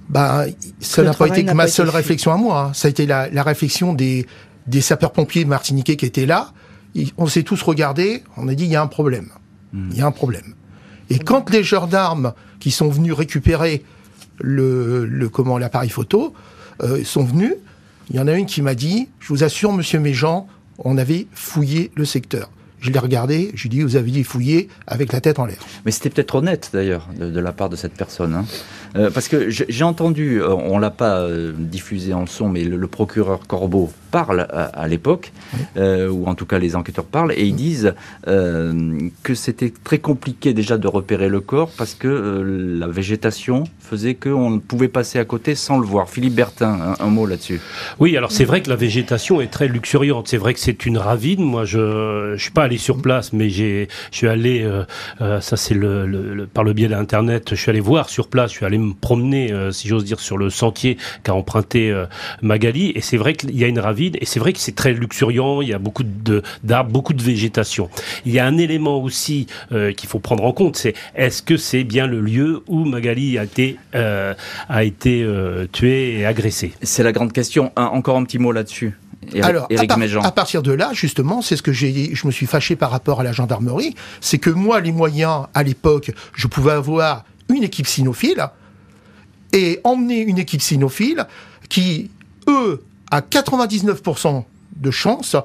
[0.09, 0.46] Bah,
[0.80, 2.61] ça n'a pas été que ma seule réflexion à moi.
[2.68, 2.72] hein.
[2.74, 4.26] Ça a été la, la réflexion des,
[4.66, 6.52] des sapeurs-pompiers martiniquais qui étaient là.
[7.16, 8.22] On s'est tous regardés.
[8.37, 9.29] On a dit il y a un problème.
[9.72, 10.55] Il y a un problème.
[11.11, 13.85] Et quand les gendarmes qui sont venus récupérer
[14.40, 16.35] le, le comment l'appareil photo
[16.83, 17.55] euh, sont venus,
[18.11, 20.48] il y en a une qui m'a dit je vous assure, Monsieur Méjean,
[20.79, 22.50] on avait fouillé le secteur.
[22.81, 23.53] Je l'ai regardé.
[23.55, 25.59] Je lui ai dit vous avez dit fouiller avec la tête en l'air.
[25.85, 28.44] Mais c'était peut-être honnête d'ailleurs de, de la part de cette personne, hein.
[28.96, 32.87] Euh, parce que j'ai entendu, euh, on l'a pas diffusé en son, mais le, le
[32.88, 35.33] procureur Corbeau parle à, à l'époque,
[35.77, 37.94] euh, ou en tout cas les enquêteurs parlent, et ils disent
[38.29, 43.64] euh, que c'était très compliqué déjà de repérer le corps parce que euh, la végétation
[43.81, 46.09] faisait qu'on pouvait passer à côté sans le voir.
[46.09, 47.61] Philippe Bertin, un, un mot là-dessus.
[47.99, 50.29] Oui, alors c'est vrai que la végétation est très luxuriante.
[50.29, 51.42] C'est vrai que c'est une ravine.
[51.42, 54.62] Moi, je je suis pas allé sur place, mais j'ai je suis allé.
[54.62, 54.85] euh,
[55.20, 57.49] euh, ça, c'est le, le- le- par le biais d'Internet.
[57.51, 58.51] Je suis allé voir sur place.
[58.53, 62.07] Je suis allé me promener, euh, si j'ose dire, sur le sentier qu'a emprunté euh,
[62.42, 62.92] Magali.
[62.94, 63.99] Et c'est vrai qu'il y a une ravine.
[64.20, 65.60] Et c'est vrai que c'est très luxuriant.
[65.60, 67.88] Il y a beaucoup de d'arbres, beaucoup de végétation.
[68.24, 70.76] Il y a un élément aussi euh, qu'il faut prendre en compte.
[70.76, 74.34] C'est est-ce que c'est bien le lieu où Magali a été euh,
[74.68, 76.72] a été euh, tuée et agressée?
[76.82, 77.72] C'est la grande question.
[77.76, 78.98] Un- encore un petit mot là-dessus.
[79.34, 82.32] Éric- Alors, à, par- à partir de là, justement, c'est ce que j'ai, je me
[82.32, 86.46] suis fâché par rapport à la gendarmerie, c'est que moi, les moyens, à l'époque, je
[86.46, 88.42] pouvais avoir une équipe cynophile
[89.52, 91.26] et emmener une équipe cynophile
[91.68, 92.10] qui,
[92.48, 94.44] eux, à 99%
[94.77, 95.37] de chance,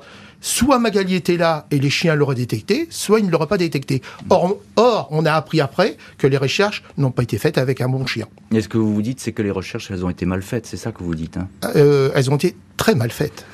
[0.41, 4.01] soit Magali était là et les chiens l'auraient détecté, soit ils ne l'auraient pas détecté.
[4.29, 7.89] Or, or, on a appris après que les recherches n'ont pas été faites avec un
[7.89, 8.27] bon chien.
[8.51, 10.67] Et ce que vous vous dites, c'est que les recherches, elles ont été mal faites.
[10.67, 11.37] C'est ça que vous dites.
[11.37, 13.45] Hein Euh, elles ont été très mal faites.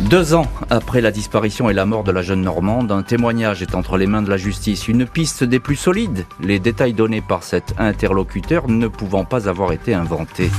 [0.00, 3.74] Deux ans après la disparition et la mort de la jeune Normande, un témoignage est
[3.74, 7.44] entre les mains de la justice, une piste des plus solides, les détails donnés par
[7.44, 10.50] cet interlocuteur ne pouvant pas avoir été inventés.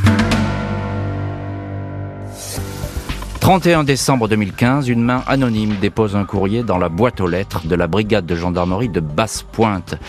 [3.45, 7.75] 31 décembre 2015, une main anonyme dépose un courrier dans la boîte aux lettres de
[7.75, 9.99] la brigade de gendarmerie de Basse-Pointe.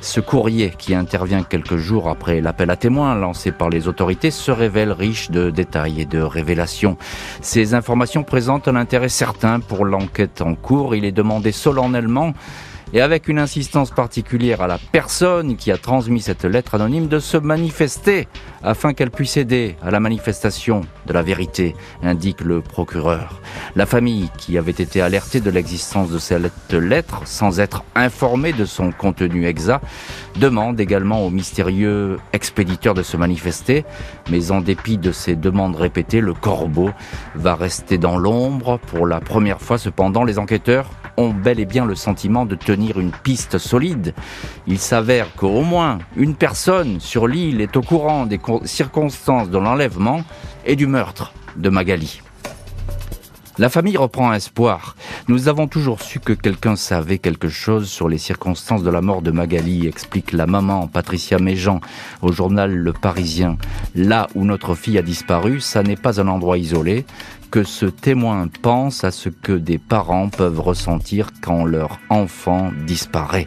[0.00, 4.50] Ce courrier, qui intervient quelques jours après l'appel à témoins lancé par les autorités, se
[4.50, 6.96] révèle riche de détails et de révélations.
[7.42, 10.94] Ces informations présentent un intérêt certain pour l'enquête en cours.
[10.94, 12.32] Il est demandé solennellement
[12.92, 17.18] et avec une insistance particulière à la personne qui a transmis cette lettre anonyme de
[17.18, 18.28] se manifester
[18.62, 23.40] afin qu'elle puisse aider à la manifestation de la vérité, indique le procureur.
[23.76, 28.64] La famille, qui avait été alertée de l'existence de cette lettre sans être informée de
[28.64, 29.84] son contenu exact,
[30.36, 33.84] demande également au mystérieux expéditeur de se manifester,
[34.30, 36.90] mais en dépit de ces demandes répétées, le corbeau
[37.34, 38.78] va rester dans l'ombre.
[38.86, 42.77] Pour la première fois, cependant, les enquêteurs ont bel et bien le sentiment de tenir
[42.78, 44.14] une piste solide.
[44.66, 50.22] Il s'avère qu'au moins une personne sur l'île est au courant des circonstances de l'enlèvement
[50.64, 52.20] et du meurtre de Magali.
[53.58, 54.94] La famille reprend espoir.
[55.26, 59.20] Nous avons toujours su que quelqu'un savait quelque chose sur les circonstances de la mort
[59.20, 61.80] de Magali, explique la maman Patricia Méjean
[62.22, 63.56] au journal Le Parisien.
[63.96, 67.04] Là où notre fille a disparu, ça n'est pas un endroit isolé
[67.50, 73.46] que ce témoin pense à ce que des parents peuvent ressentir quand leur enfant disparaît.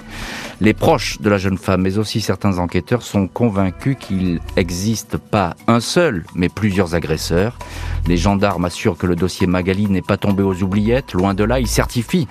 [0.59, 5.55] Les proches de la jeune femme, mais aussi certains enquêteurs, sont convaincus qu'il n'existe pas
[5.67, 7.57] un seul, mais plusieurs agresseurs.
[8.07, 11.59] Les gendarmes assurent que le dossier Magali n'est pas tombé aux oubliettes, loin de là,
[11.59, 12.27] ils certifient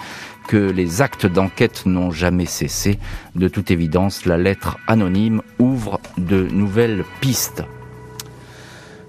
[0.46, 2.98] que les actes d'enquête n'ont jamais cessé.
[3.37, 7.62] De toute évidence, la lettre anonyme ouvre de nouvelles pistes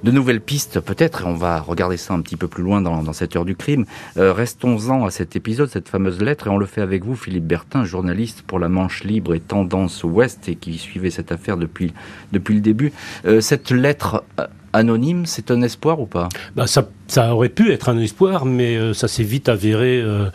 [0.04, 3.14] de nouvelles pistes peut-être, et on va regarder ça un petit peu plus loin dans,
[3.14, 3.86] cette heure du crime.
[4.18, 7.46] Euh, restons-en à cet épisode, cette fameuse lettre, et on le fait avec vous, Philippe
[7.46, 11.94] Bertin, journaliste pour la Manche Libre et Tendance Ouest, et qui suivait cette affaire depuis,
[12.32, 12.94] depuis le début.
[13.26, 16.30] Euh, cette lettre euh, anonyme, c'est un espoir ou pas?
[16.56, 20.30] Bah ça, aurait pu être un espoir, mais euh, ça s'est vite avéré euh,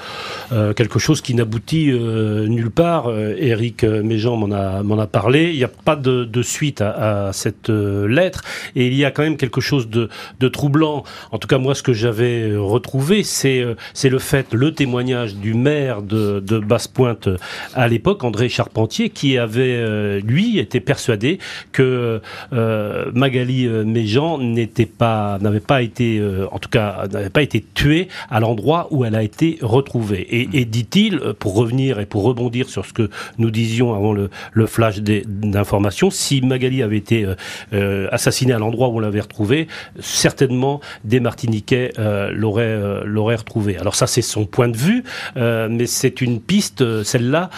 [0.52, 3.10] euh, quelque chose qui n'aboutit nulle part.
[3.10, 5.50] Eric Méjean m'en a, parlé.
[5.52, 8.42] Il n'y a pas de, suite à, cette lettre,
[8.74, 10.08] et il y a quand même quelque chose de,
[10.48, 11.04] troublant.
[11.32, 15.54] En tout cas, moi, ce que j'avais retrouvé, c'est, c'est le fait, le témoignage du
[15.54, 17.28] maire de, de Basse-Pointe
[17.74, 21.38] à l'époque, André Charpentier, qui avait, lui, été persuadé
[21.72, 22.20] que
[22.52, 28.08] Magali Méjean n'était pas, n'avait pas été, euh, en tout cas, n'avait pas été tuée
[28.30, 30.26] à l'endroit où elle a été retrouvée.
[30.30, 34.30] Et, dit-il, pour revenir et pour rebondir sur ce que nous disions avant le,
[34.66, 37.34] flash d'information, si Magali avait été euh,
[37.72, 39.68] euh, assassinée à l'endroit où on l'avait retrouvée,
[40.00, 41.92] certainement des Martiniquais
[42.32, 43.78] l'auraient l'auraient retrouvée.
[43.78, 45.04] Alors ça, c'est son point de vue,
[45.36, 47.50] mais c'est une piste, celle-là,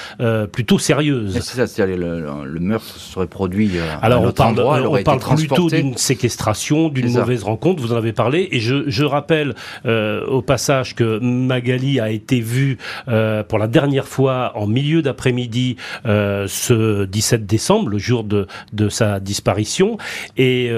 [0.53, 1.33] plutôt sérieuse.
[1.35, 5.69] C'est ça, c'est-à-dire le, le, meurtre serait produit à Alors on parle, on parle plutôt
[5.69, 6.58] d'une séquestration
[6.93, 9.55] d'une mauvaise rencontre, vous en avez parlé, et je, je rappelle
[9.87, 15.03] euh, au passage que Magali a été vue euh, pour la dernière fois en milieu
[15.03, 19.99] d'après-midi euh, ce 17 décembre, le jour de, de sa disparition,
[20.37, 20.71] et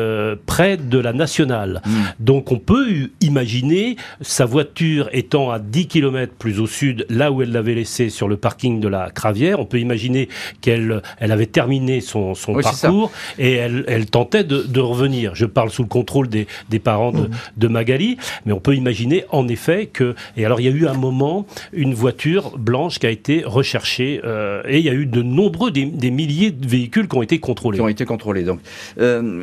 [0.47, 1.83] près de la nationale.
[1.85, 1.91] Hmm.
[2.19, 7.43] Donc on peut imaginer sa voiture étant à 10 km plus au sud, là où
[7.43, 10.29] elle l'avait laissée sur le parking de la Cravière, on peut imaginer
[10.61, 15.35] qu'elle elle avait terminé son, son parcours et elle, elle tentait de, de revenir.
[15.35, 17.31] Je parle sous le contrôle des, des parents de, mmh.
[17.57, 20.15] de, Magali, mais on peut imaginer en effet que...
[20.37, 24.21] Et alors il y a eu un moment, une voiture blanche qui a été recherchée,
[24.25, 27.39] euh, et il y a eu de nombreux, des, milliers de véhicules qui ont été
[27.39, 27.79] contrôlés.
[27.79, 28.61] Qui ont été contrôlés, donc.
[28.99, 29.43] Euh,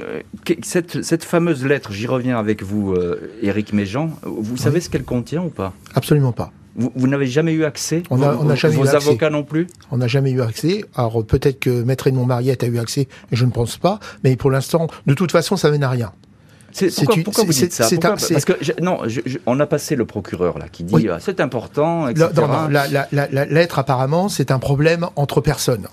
[0.64, 5.04] cette, cette, fameuse lettre, j'y reviens avec vous, euh, Éric Méjean, vous savez ce qu'elle
[5.04, 5.74] contient ou pas?
[5.96, 6.52] Absolument pas.
[6.78, 9.66] Vous, n'avez jamais eu accès On a, on a jamais vos eu avocats non plus
[9.92, 10.86] On n'a jamais eu accès.
[10.96, 14.00] Alors peut-être que Maître Edmond Mariette a eu accès, je ne pense pas.
[14.24, 16.12] Mais pour l'instant, de toute façon, ça mène à rien.
[16.96, 19.00] Pourquoi, pourquoi, vous dites ça Parce que non,
[19.48, 22.08] on a passé le procureur là qui dit ah, c'est important.
[22.08, 22.30] Etc.
[22.70, 25.88] La, la, la, la, lettre apparemment c'est un problème entre personnes.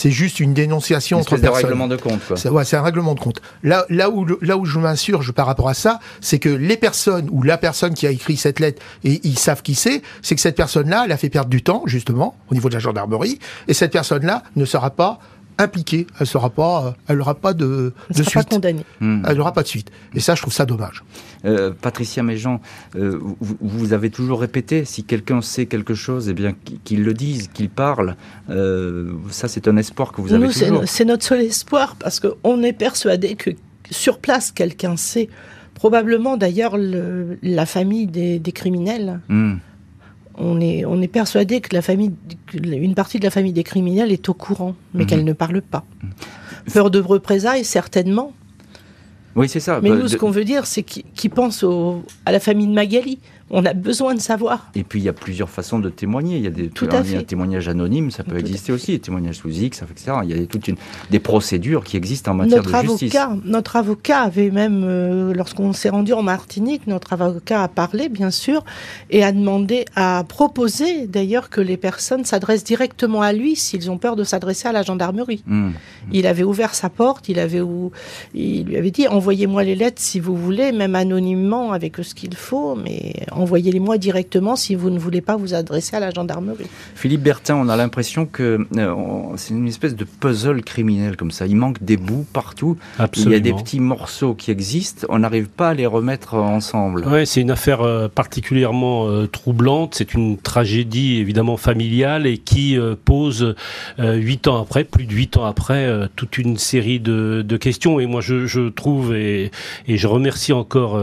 [0.00, 1.52] C'est juste une dénonciation une entre personnes.
[1.52, 2.20] C'est un règlement de compte.
[2.34, 3.42] C'est ouais, un règlement de compte.
[3.62, 7.28] Là, là où, là où je m'insurge par rapport à ça, c'est que les personnes
[7.30, 10.40] ou la personne qui a écrit cette lettre et ils savent qui c'est, c'est que
[10.40, 13.74] cette personne-là, elle a fait perdre du temps justement au niveau de la gendarmerie, et
[13.74, 15.18] cette personne-là ne sera pas
[15.60, 16.06] impliquée.
[16.18, 18.34] Elle sera pas, elle n'aura pas de, de suite.
[18.34, 18.84] Pas condamnée.
[19.00, 19.22] Hmm.
[19.26, 19.90] Elle n'aura pas de suite.
[20.14, 21.04] Et ça, je trouve ça dommage.
[21.44, 22.60] Euh, Patricia Méjean,
[22.96, 27.14] euh, vous, vous, avez toujours répété, si quelqu'un sait quelque chose, eh bien qu'il le
[27.14, 28.16] dise, qu'il parle.
[28.50, 30.82] Euh, ça, c'est un espoir que vous avez toujours.
[30.86, 33.50] C'est notre seul espoir parce qu'on est persuadé que
[33.90, 35.28] sur place, quelqu'un sait
[35.74, 39.20] probablement d'ailleurs la famille des, criminels.
[39.28, 39.56] Hmm.
[40.42, 42.12] On est, on est persuadé que la famille,
[42.54, 45.06] une partie de la famille des criminels est au courant, mais hmm.
[45.06, 45.84] qu'elle ne parle pas.
[46.72, 48.32] Peur de représailles, certainement.
[49.36, 49.80] Oui, c'est ça.
[49.82, 51.64] Mais nous, ce qu'on veut dire, c'est qu'ils pensent
[52.26, 53.20] à la famille de Magali
[53.50, 54.70] on a besoin de savoir.
[54.74, 56.36] Et puis il y a plusieurs façons de témoigner.
[56.36, 56.70] Il y a des
[57.24, 60.18] témoignages anonymes, ça peut exister aussi, des témoignages sous X, etc.
[60.24, 60.76] Il y a toutes une,
[61.10, 63.16] des procédures qui existent en matière de justice.
[63.44, 68.30] notre avocat avait même, euh, lorsqu'on s'est rendu en Martinique, notre avocat a parlé, bien
[68.30, 68.64] sûr,
[69.10, 73.98] et a demandé, a proposé d'ailleurs que les personnes s'adressent directement à lui s'ils ont
[73.98, 75.42] peur de s'adresser à la gendarmerie.
[75.46, 75.70] Hmm.
[76.12, 77.62] Il avait ouvert sa porte, il avait
[78.34, 82.34] il lui avait dit envoyez-moi les lettres si vous voulez, même anonymement avec ce qu'il
[82.36, 86.66] faut, mais envoyez-les-moi directement si vous ne voulez pas vous adresser à la gendarmerie.
[86.94, 91.46] Philippe Bertin, on a l'impression que euh, c'est une espèce de puzzle criminel comme ça.
[91.46, 92.76] Il manque des bouts partout.
[93.16, 95.06] Il y a des petits morceaux qui existent.
[95.08, 97.04] On n'arrive pas à les remettre ensemble.
[97.06, 99.94] Oui, c'est une affaire euh, particulièrement euh, troublante.
[99.94, 103.54] C'est une tragédie évidemment familiale et qui pose
[103.98, 108.00] huit ans après, plus de huit ans après, toute une série de, questions.
[108.00, 109.50] Et moi, je, trouve et,
[109.86, 110.98] et, je remercie encore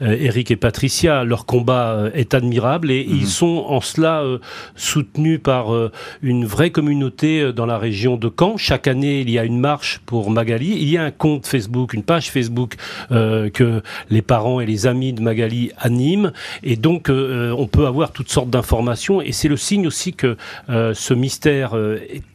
[0.00, 3.26] Eric et Patricia leur combat euh, est admirable et ils mhm.
[3.26, 4.38] sont en cela euh,
[4.76, 5.90] soutenus par euh,
[6.22, 8.56] une vraie communauté dans la région de Caen.
[8.56, 10.76] Chaque année, il y a une marche pour Magali.
[10.80, 12.76] Il y a un compte Facebook, une page Facebook
[13.10, 16.32] que les parents et les amis de Magali animent.
[16.62, 19.20] Et donc, on peut avoir toutes sortes d'informations.
[19.20, 20.36] Et c'est le signe aussi que
[20.68, 21.76] ce mystère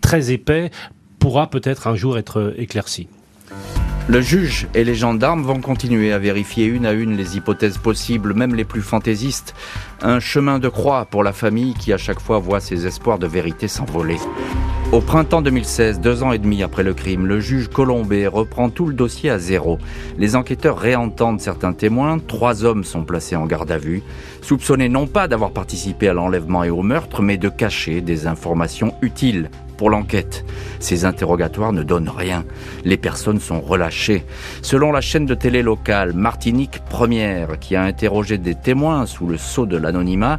[0.01, 0.71] très épais
[1.19, 3.07] pourra peut-être un jour être éclairci.
[4.09, 8.33] Le juge et les gendarmes vont continuer à vérifier une à une les hypothèses possibles,
[8.33, 9.53] même les plus fantaisistes.
[10.01, 13.27] Un chemin de croix pour la famille qui à chaque fois voit ses espoirs de
[13.27, 14.15] vérité s'envoler.
[14.93, 18.85] Au printemps 2016, deux ans et demi après le crime, le juge Colombet reprend tout
[18.85, 19.77] le dossier à zéro.
[20.17, 24.03] Les enquêteurs réentendent certains témoins, trois hommes sont placés en garde à vue,
[24.41, 28.93] soupçonnés non pas d'avoir participé à l'enlèvement et au meurtre, mais de cacher des informations
[29.01, 30.43] utiles pour l'enquête.
[30.79, 32.43] Ces interrogatoires ne donnent rien.
[32.83, 34.25] Les personnes sont relâchées.
[34.61, 39.37] Selon la chaîne de télé locale Martinique Première, qui a interrogé des témoins sous le
[39.37, 40.37] sceau de l'anonymat,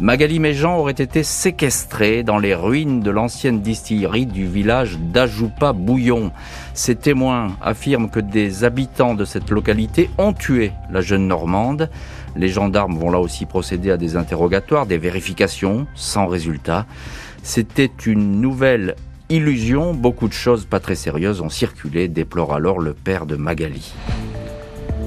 [0.00, 6.32] Magali Méjean aurait été séquestrée dans les ruines de l'ancienne distillerie du village d'Ajoupa Bouillon.
[6.74, 11.90] Ces témoins affirment que des habitants de cette localité ont tué la jeune Normande.
[12.36, 16.86] Les gendarmes vont là aussi procéder à des interrogatoires, des vérifications, sans résultat.
[17.42, 18.96] C'était une nouvelle
[19.28, 23.94] illusion, beaucoup de choses pas très sérieuses ont circulé, déplore alors le père de Magali.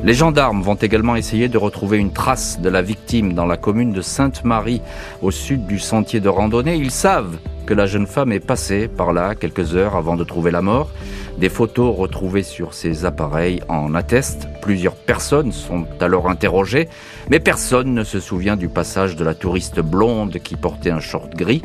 [0.03, 3.93] Les gendarmes vont également essayer de retrouver une trace de la victime dans la commune
[3.93, 4.81] de Sainte-Marie,
[5.21, 6.75] au sud du sentier de randonnée.
[6.75, 10.51] Ils savent que la jeune femme est passée par là quelques heures avant de trouver
[10.51, 10.89] la mort.
[11.37, 14.49] Des photos retrouvées sur ces appareils en attestent.
[14.61, 16.89] Plusieurs personnes sont alors interrogées,
[17.29, 21.33] mais personne ne se souvient du passage de la touriste blonde qui portait un short
[21.33, 21.61] gris.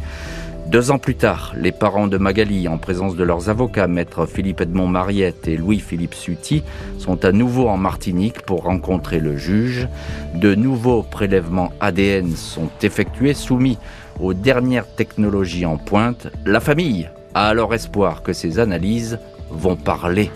[0.69, 4.61] Deux ans plus tard, les parents de Magali, en présence de leurs avocats, maître Philippe
[4.61, 6.63] Edmond Mariette et Louis-Philippe Sutti,
[6.99, 9.89] sont à nouveau en Martinique pour rencontrer le juge.
[10.35, 13.79] De nouveaux prélèvements ADN sont effectués, soumis
[14.21, 16.27] aux dernières technologies en pointe.
[16.45, 19.19] La famille a alors espoir que ces analyses
[19.51, 20.31] vont parler.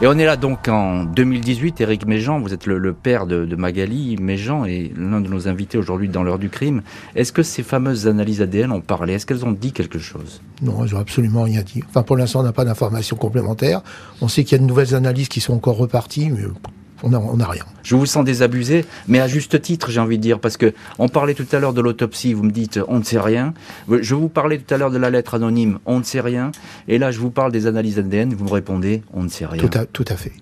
[0.00, 1.80] Et on est là donc en 2018.
[1.80, 6.08] Éric Méjean, vous êtes le, père de, Magali Méjean et l'un de nos invités aujourd'hui
[6.08, 6.82] dans l'heure du crime.
[7.16, 9.14] Est-ce que ces fameuses analyses ADN ont parlé?
[9.14, 10.40] Est-ce qu'elles ont dit quelque chose?
[10.62, 11.82] Non, elles n'ont absolument rien dit.
[11.88, 13.82] Enfin, pour l'instant, on n'a pas d'informations complémentaires.
[14.20, 16.42] On sait qu'il y a de nouvelles analyses qui sont encore reparties, mais
[17.02, 17.64] on n'a rien.
[17.82, 21.08] Je vous sens désabusé, mais à juste titre, j'ai envie de dire, parce que on
[21.08, 23.54] parlait tout à l'heure de l'autopsie, vous me dites on ne sait rien.
[23.88, 26.52] Je vous parlais tout à l'heure de la lettre anonyme, on ne sait rien.
[26.88, 29.62] Et là, je vous parle des analyses ADN, vous me répondez on ne sait rien.
[29.62, 30.32] Tout à, tout à fait.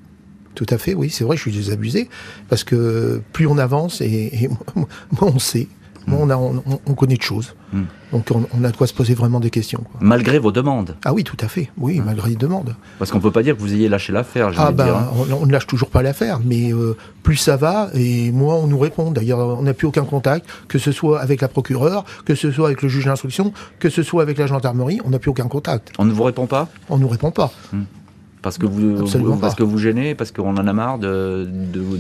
[0.55, 2.09] Tout à fait, oui, c'est vrai, je suis désabusé,
[2.49, 4.87] parce que plus on avance, et, moi,
[5.21, 5.69] on sait,
[6.09, 7.55] on, on, connaît de choses.
[7.73, 7.85] Hmm.
[8.13, 9.85] Donc on, a de quoi se poser vraiment des questions.
[10.01, 11.71] Malgré vos demandes Ah oui, tout à fait.
[11.77, 12.77] Oui, malgré les demandes.
[12.99, 14.51] Parce qu'on ne peut pas dire que vous ayez lâché l'affaire.
[14.57, 15.09] Ah ben, hein.
[15.41, 18.79] on, ne lâche toujours pas l'affaire, mais euh, plus ça va, et moins on nous
[18.79, 19.11] répond.
[19.11, 22.67] D'ailleurs, on n'a plus aucun contact, que ce soit avec la procureure, que ce soit
[22.67, 25.93] avec le juge d'instruction, que ce soit avec la gendarmerie, on n'a plus aucun contact.
[25.99, 26.69] On ne vous répond pas?
[26.89, 27.53] On ne nous répond pas.
[28.43, 29.05] Parce que vous,
[29.41, 31.49] parce que vous gênez, parce qu'on en a marre de,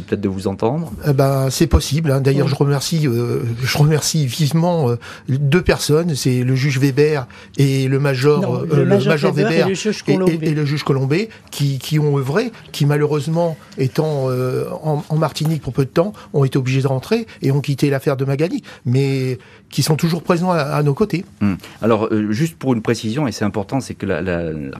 [0.06, 0.92] peut-être de vous entendre.
[1.06, 2.10] Eh ben, c'est possible.
[2.10, 2.20] Hein.
[2.20, 4.96] D'ailleurs, je remercie, euh, je remercie vivement euh,
[5.28, 6.14] deux personnes.
[6.14, 11.30] C'est le juge Weber et le major, euh, le, major, Weber, et le juge Colombé,
[11.50, 16.44] qui, qui ont œuvré, qui malheureusement étant en, en, Martinique pour peu de temps, ont
[16.44, 18.62] été obligés de rentrer et ont quitté l'affaire de Magali.
[18.84, 19.38] Mais
[19.70, 21.24] qui sont toujours présents à, nos côtés.
[21.42, 21.56] Hum.
[21.82, 24.22] Alors, euh, juste pour une précision, et c'est important, c'est que la,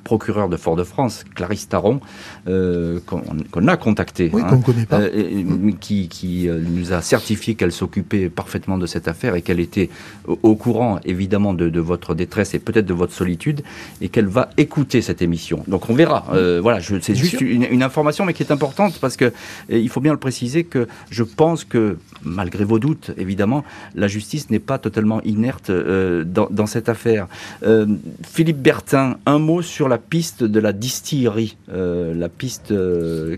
[0.04, 2.00] procureure de Fort-de-France, Clarisse Taron,
[2.48, 5.00] euh, qu'on a contactée, hein, connaît pas.
[5.00, 9.90] Euh, qui, qui nous a certifié qu'elle s'occupait parfaitement de cette affaire et qu'elle était
[10.26, 13.62] au, courant, évidemment, de, votre détresse et peut-être de votre solitude,
[14.00, 15.64] et qu'elle va écouter cette émission.
[15.66, 16.26] Donc, on verra.
[16.62, 19.32] voilà, c'est juste une, une, information, mais qui est importante parce que
[19.68, 23.64] il faut bien le préciser que je pense que, malgré vos doutes, évidemment,
[23.94, 27.26] la justice n'est pas totalement inerte euh, dans, cette affaire.
[27.62, 27.86] Euh,
[28.22, 32.72] Philippe Bertin, un mot sur la piste de la distillerie, euh, la piste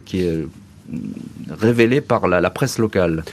[0.04, 0.46] qui est
[1.50, 3.24] révélée par la presse locale.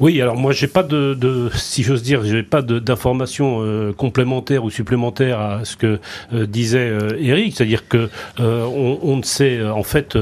[0.00, 4.70] Oui, alors moi j'ai pas de, si j'ose dire, j'ai pas d'informations euh, complémentaires ou
[4.70, 5.98] supplémentaires à ce que
[6.32, 8.08] euh, disait euh, Eric, c'est-à-dire que
[8.38, 10.16] on, ne sait en fait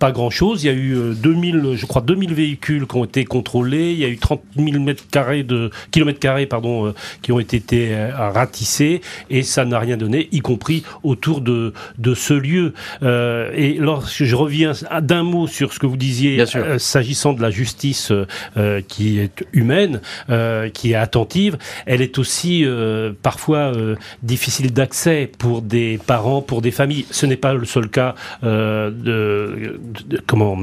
[0.00, 0.64] pas grand-chose.
[0.64, 4.04] Il y a eu 2000, je crois 2000 véhicules qui ont été contrôlés, il y
[4.04, 9.42] a eu 30 000 mètres carrés de kilomètres carrés pardon qui ont été ratissés et
[9.42, 11.72] ça n'a rien donné, y compris autour de
[12.14, 12.72] ce lieu.
[13.02, 16.21] et lorsque je reviens d'un mot sur ce que vous disiez
[16.78, 18.12] s'agissant de la justice
[18.88, 20.00] qui est humaine,
[20.30, 21.56] euh, qui est attentive,
[21.86, 27.06] elle est aussi euh, parfois euh, difficile d'accès pour des parents, pour des familles.
[27.10, 29.80] Ce n'est pas le seul cas de,
[30.26, 30.56] comment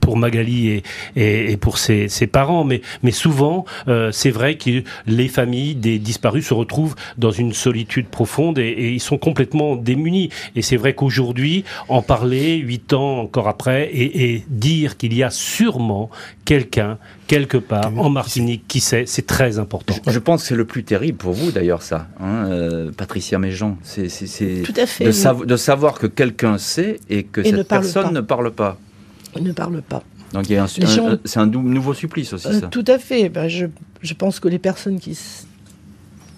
[0.00, 0.82] pour Magali
[1.16, 3.64] et, et, pour ses, ses, parents, mais, mais souvent
[4.10, 8.90] c'est vrai que les familles des disparus se retrouvent dans une solitude profonde et, et
[8.90, 10.30] ils sont complètement démunis.
[10.56, 15.22] Et c'est vrai qu'aujourd'hui, en parler huit ans encore après et, et dire qu'il y
[15.22, 16.10] a sûrement
[16.44, 19.94] quelqu'un quelque part en Martinique, qui sait, c'est très important.
[20.06, 23.78] Je, pense que c'est le plus terrible pour vous d'ailleurs ça, hein, euh, Patricia Méjean.
[23.82, 28.76] C'est de, de, savoir que quelqu'un sait et que cette personne ne parle pas.
[29.40, 30.02] Ne parle pas.
[30.34, 30.44] Donc
[31.24, 32.48] c'est un nouveau supplice aussi.
[32.48, 32.66] Euh, ça.
[32.66, 33.30] Tout à fait.
[33.30, 33.66] Ben, je,
[34.02, 35.18] je, pense que les personnes qui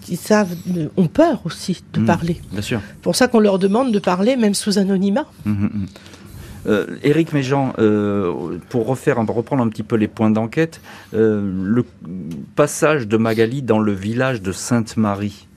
[0.03, 0.55] qui savent
[0.97, 2.41] ont peur aussi de mmh, parler.
[2.53, 2.81] Bien sûr.
[3.03, 5.27] Pour ça qu'on leur demande de parler même sous anonymat.
[5.45, 5.87] Mmh, mmh, euh,
[7.03, 10.81] Éric Méjean, euh, pour refaire, reprendre un petit peu les points d'enquête,
[11.15, 11.85] euh, le
[12.55, 15.49] passage de Magali dans le village de Sainte-Marie,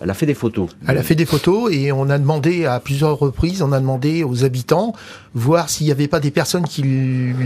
[0.00, 0.70] elle a fait des photos.
[0.88, 4.24] Elle a fait des photos et on a demandé à plusieurs reprises, on a demandé
[4.24, 4.94] aux habitants,
[5.34, 6.82] voir s'il n'y avait pas des personnes qui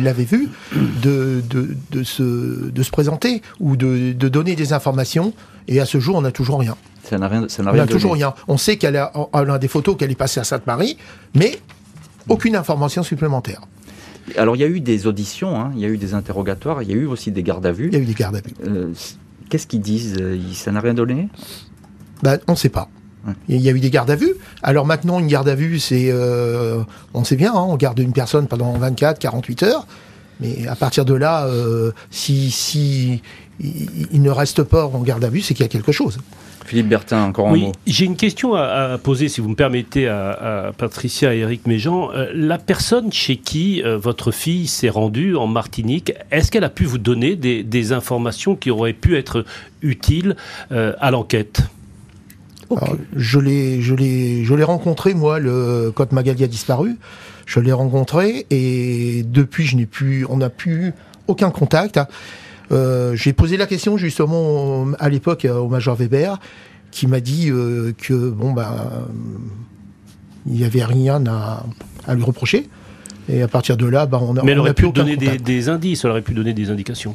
[0.02, 0.48] l'avaient vue,
[1.02, 5.34] de, de, se, de se présenter ou de, de donner des informations.
[5.68, 6.76] Et à ce jour, on n'a toujours rien.
[7.04, 7.86] Ça n'a rien, ça n'a rien.
[7.86, 8.34] toujours rien.
[8.48, 10.96] On sait qu'elle a, a des photos qu'elle est passée à Sainte-Marie,
[11.34, 11.60] mais
[12.28, 13.62] aucune information supplémentaire.
[14.36, 16.90] Alors il y a eu des auditions, hein, il y a eu des interrogatoires, il
[16.90, 17.88] y a eu aussi des gardes à vue.
[17.88, 18.54] Il y a eu des gardes à vue.
[18.66, 18.92] Euh,
[19.48, 21.28] qu'est-ce qu'ils disent euh, Ça n'a rien donné?
[22.22, 22.88] Ben, On ne sait pas.
[23.48, 24.34] Il y a eu des gardes à vue.
[24.64, 26.82] Alors maintenant, une garde à vue, c'est, euh,
[27.14, 29.86] on sait bien, hein, on garde une personne pendant 24, 48 heures.
[30.40, 31.48] Mais à partir de là,
[32.10, 33.22] si, si
[33.60, 36.18] il, ne reste pas en garde à vue, c'est qu'il y a quelque chose.
[36.64, 37.72] Philippe Bertin, encore un oui, mot.
[37.86, 42.10] J'ai une question à, poser, si vous me permettez, à, Patricia et Eric Méjean.
[42.12, 46.70] Euh, la personne chez qui euh, votre fille s'est rendue en Martinique, est-ce qu'elle a
[46.70, 49.44] pu vous donner des, informations qui auraient pu être
[49.82, 50.36] utiles
[50.70, 51.62] euh, à l'enquête?
[53.16, 56.96] Je l'ai, je l'ai, je l'ai rencontré moi, le quand Magali a disparu.
[57.44, 60.94] Je l'ai rencontré et depuis, je n'ai plus, on n'a plus
[61.26, 62.00] aucun contact.
[62.72, 66.38] Euh, j'ai posé la question justement à l'époque au major Weber,
[66.90, 68.70] qui m'a dit euh, que bon ben
[70.46, 71.64] il n'y avait rien à,
[72.14, 72.68] lui reprocher.
[73.28, 74.42] Et à partir de là, ben, on a.
[74.42, 77.14] Mais elle aurait pu donner des, indices, elle aurait pu donner des indications.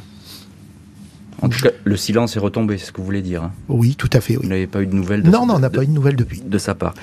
[1.42, 3.44] En tout cas, le silence est retombé, c'est ce que vous voulez dire.
[3.44, 3.52] Hein.
[3.70, 4.36] Oui, tout à fait.
[4.36, 4.44] Oui.
[4.44, 6.16] Vous n'avez pas eu de nouvelles de Non, non, on n'a pas eu de nouvelles
[6.16, 6.42] depuis.
[6.42, 6.94] De sa part.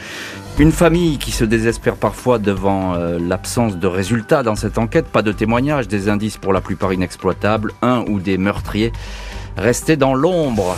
[0.59, 5.22] Une famille qui se désespère parfois devant euh, l'absence de résultats dans cette enquête, pas
[5.22, 8.93] de témoignages, des indices pour la plupart inexploitables, un ou des meurtriers
[9.57, 10.76] restés dans l'ombre.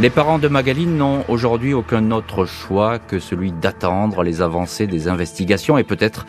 [0.00, 5.06] Les parents de Magali n'ont aujourd'hui aucun autre choix que celui d'attendre les avancées des
[5.06, 6.26] investigations et peut-être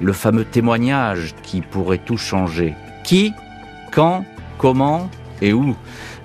[0.00, 2.74] le fameux témoignage qui pourrait tout changer.
[3.02, 3.32] Qui
[3.90, 4.24] Quand
[4.58, 5.08] Comment
[5.42, 5.76] et où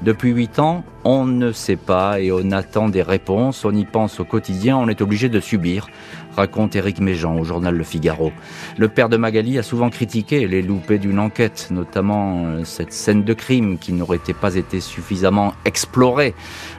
[0.01, 4.19] Depuis huit ans, on ne sait pas et on attend des réponses, on y pense
[4.19, 5.87] au quotidien, on est obligé de subir
[6.35, 8.31] raconte Éric Méjean au journal Le Figaro.
[8.77, 13.23] Le père de Magali a souvent critiqué les loupés d'une enquête, notamment euh, cette scène
[13.23, 16.33] de crime qui n'aurait pas été suffisamment explorée.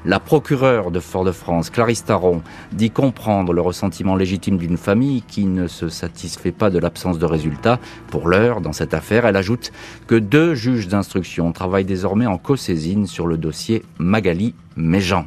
[0.04, 2.42] La procureure de Fort-de-France, Clarisse Taron,
[2.72, 7.26] dit comprendre le ressentiment légitime d'une famille qui ne se satisfait pas de l'absence de
[7.26, 7.78] résultats.
[8.08, 9.72] Pour l'heure, dans cette affaire, elle ajoute
[10.06, 15.26] que deux juges d'instruction travaillent désormais en co-saisine sur le dossier Magali Méjean.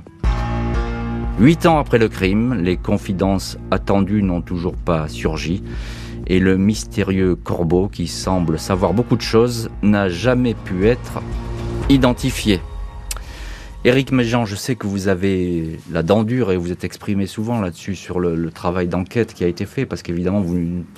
[1.39, 5.61] Huit ans après le crime, les confidences attendues n'ont toujours pas surgi
[6.25, 11.21] et le mystérieux corbeau qui semble savoir beaucoup de choses n'a jamais pu être
[11.89, 12.59] identifié.
[13.88, 17.61] Éric Méjean, je sais que vous avez la dent dure et vous êtes exprimé souvent
[17.61, 20.43] là-dessus sur le, travail d'enquête qui a été fait, parce qu'évidemment,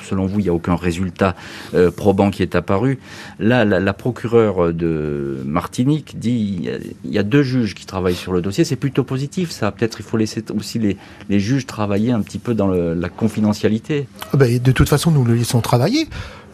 [0.01, 1.35] selon vous, il n'y a aucun résultat
[1.75, 2.97] euh, probant qui est apparu.
[3.37, 6.67] Là, la, procureure de Martinique dit
[7.03, 8.63] il y a deux juges qui travaillent sur le dossier.
[8.63, 9.71] C'est plutôt positif, ça.
[9.71, 14.07] Peut-être il faut laisser aussi les, juges travailler un petit peu dans la confidentialité.
[14.33, 16.07] Ah ben, de toute façon, nous le laissons travailler.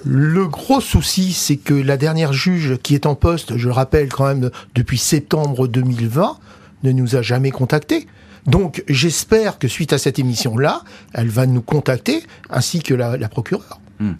[0.07, 4.09] Le gros souci, c'est que la dernière juge qui est en poste, je le rappelle
[4.09, 6.37] quand même depuis septembre 2020,
[6.83, 8.05] ne nous a jamais contactés.
[8.45, 10.83] Donc j'espère que suite à cette émission-là,
[11.15, 13.79] elle va nous contacter, ainsi que la, procureure.
[13.99, 14.11] Hmm.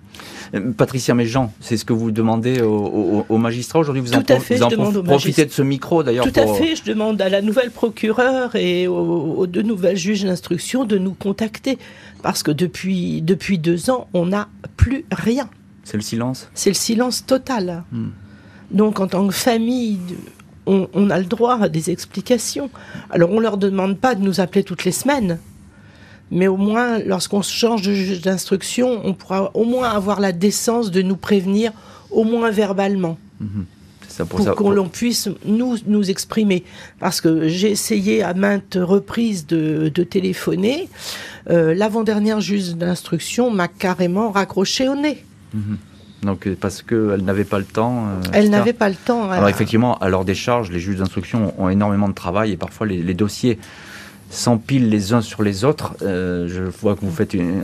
[0.56, 4.02] Euh, Patricia Méjean, c'est ce que vous demandez au, magistrat aujourd'hui.
[4.02, 6.26] Vous Tout en, à fait, vous profitez de ce micro d'ailleurs.
[6.26, 10.84] Tout à fait, je demande à la nouvelle procureure et aux, deux nouvelles juges d'instruction
[10.84, 11.78] de nous contacter
[12.24, 15.48] parce que depuis depuis deux ans, on n'a plus rien.
[15.86, 17.84] C'est le silence C'est le silence total.
[17.92, 18.10] Hmm.
[18.72, 20.00] Donc en tant que famille,
[20.66, 22.70] on, a le droit à des explications.
[23.12, 25.38] Alors on ne leur demande pas de nous appeler toutes les semaines,
[26.32, 30.90] mais au moins lorsqu'on change de juge d'instruction, on pourra au moins avoir la décence
[30.90, 31.72] de nous prévenir,
[32.10, 33.20] au moins verbalement.
[33.40, 33.66] Hmm.
[34.28, 36.64] pour, qu'on puisse nous, nous exprimer.
[37.00, 40.90] Parce que j'ai essayé à maintes reprises de, téléphoner.
[41.52, 45.24] Euh, l'avant-dernière juge d'instruction m'a carrément raccroché au nez.
[45.56, 45.78] Mhm.
[46.24, 48.08] Donc euh, parce qu'elle n'avait pas le temps.
[48.08, 49.30] Euh, elle n'avait pas le temps.
[49.30, 53.14] Alors effectivement, à leur décharge, les juges d'instruction ont énormément de travail et parfois les,
[53.14, 53.60] dossiers
[54.30, 55.96] s'empilent les uns sur les autres.
[56.02, 57.62] Euh, je vois que vous faites une,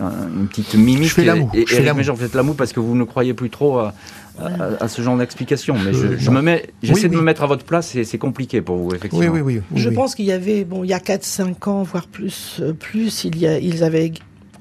[0.49, 1.09] petite mimique.
[1.09, 1.49] Je fais l'amour.
[1.53, 5.75] Et, vous faites l'amour parce que vous ne croyez plus trop à, ce genre d'explication.
[5.83, 8.77] Mais je, me mets, j'essaie de me mettre à votre place et c'est compliqué pour
[8.77, 9.33] vous, effectivement.
[9.33, 9.81] Oui, oui, oui.
[9.81, 13.39] je pense qu'il y avait, bon, il y a 4-5 ans, voire plus, plus, il
[13.39, 14.11] y a, ils avaient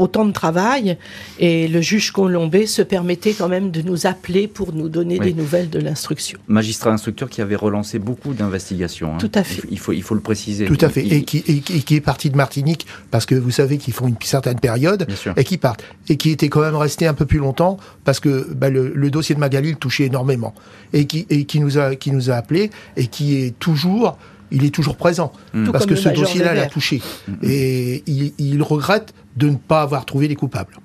[0.00, 0.96] autant de travail
[1.38, 5.34] et le juge Colombé se permettait quand même de nous appeler pour nous donner des
[5.34, 6.38] nouvelles de l'instruction.
[6.48, 9.14] Magistrat instructeur qui avait relancé beaucoup d'investigations.
[9.14, 9.18] Hein.
[9.18, 9.62] Tout à fait.
[9.70, 10.64] Il faut, il faut le préciser.
[10.64, 11.06] Tout à fait.
[11.06, 14.58] Et, qui, qui, est parti de Martinique parce que vous savez qu'ils font une certaine
[14.58, 15.84] période et qui partent.
[16.08, 19.34] Et qui était quand même resté un peu plus longtemps parce que bah, le, dossier
[19.34, 20.54] de Magali le touchait énormément.
[20.92, 24.18] Et qui, et qui nous a, qui nous a appelé et qui est toujours
[24.50, 25.32] il est toujours présent.
[25.54, 25.70] Mm.
[25.70, 27.02] Parce que ce dossier-là l'a touché.
[27.28, 27.32] Mm.
[27.42, 30.76] Et il, regrette de ne pas avoir trouvé les coupables.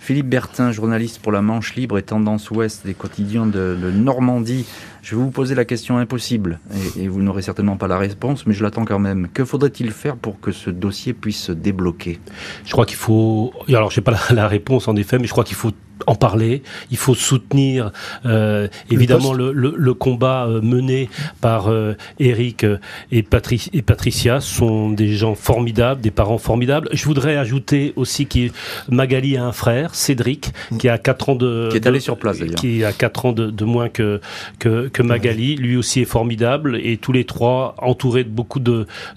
[0.00, 4.64] Philippe Bertin, journaliste pour la Manche Libre et Tendance Ouest des quotidiens de, Normandie.
[5.06, 6.58] Je vais vous poser la question impossible,
[6.98, 9.28] et, vous n'aurez certainement pas la réponse, mais je l'attends quand même.
[9.32, 12.18] Que faudrait-il faire pour que ce dossier puisse se débloquer?
[12.64, 13.52] Je crois qu'il faut...
[13.68, 15.70] Alors, je n'ai pas la, réponse en effet, mais je crois qu'il faut
[16.06, 17.92] en parler, il faut soutenir
[18.26, 21.08] euh, évidemment le, le, le, combat euh, mené
[21.40, 22.78] par euh, Eric euh,
[23.10, 26.88] et, Patri et Patricia sont des gens formidables, des parents formidables.
[26.92, 28.50] Je voudrais ajouter aussi que
[28.90, 31.68] Magali a un frère, Cédric, qui a 4 ans de...
[31.70, 32.56] Qui est allé sur place d'ailleurs.
[32.56, 34.20] Qui a 4 ans de, de moins que,
[34.58, 35.56] que, que, Magali.
[35.56, 38.60] Lui aussi est formidable et tous les trois, entourés de beaucoup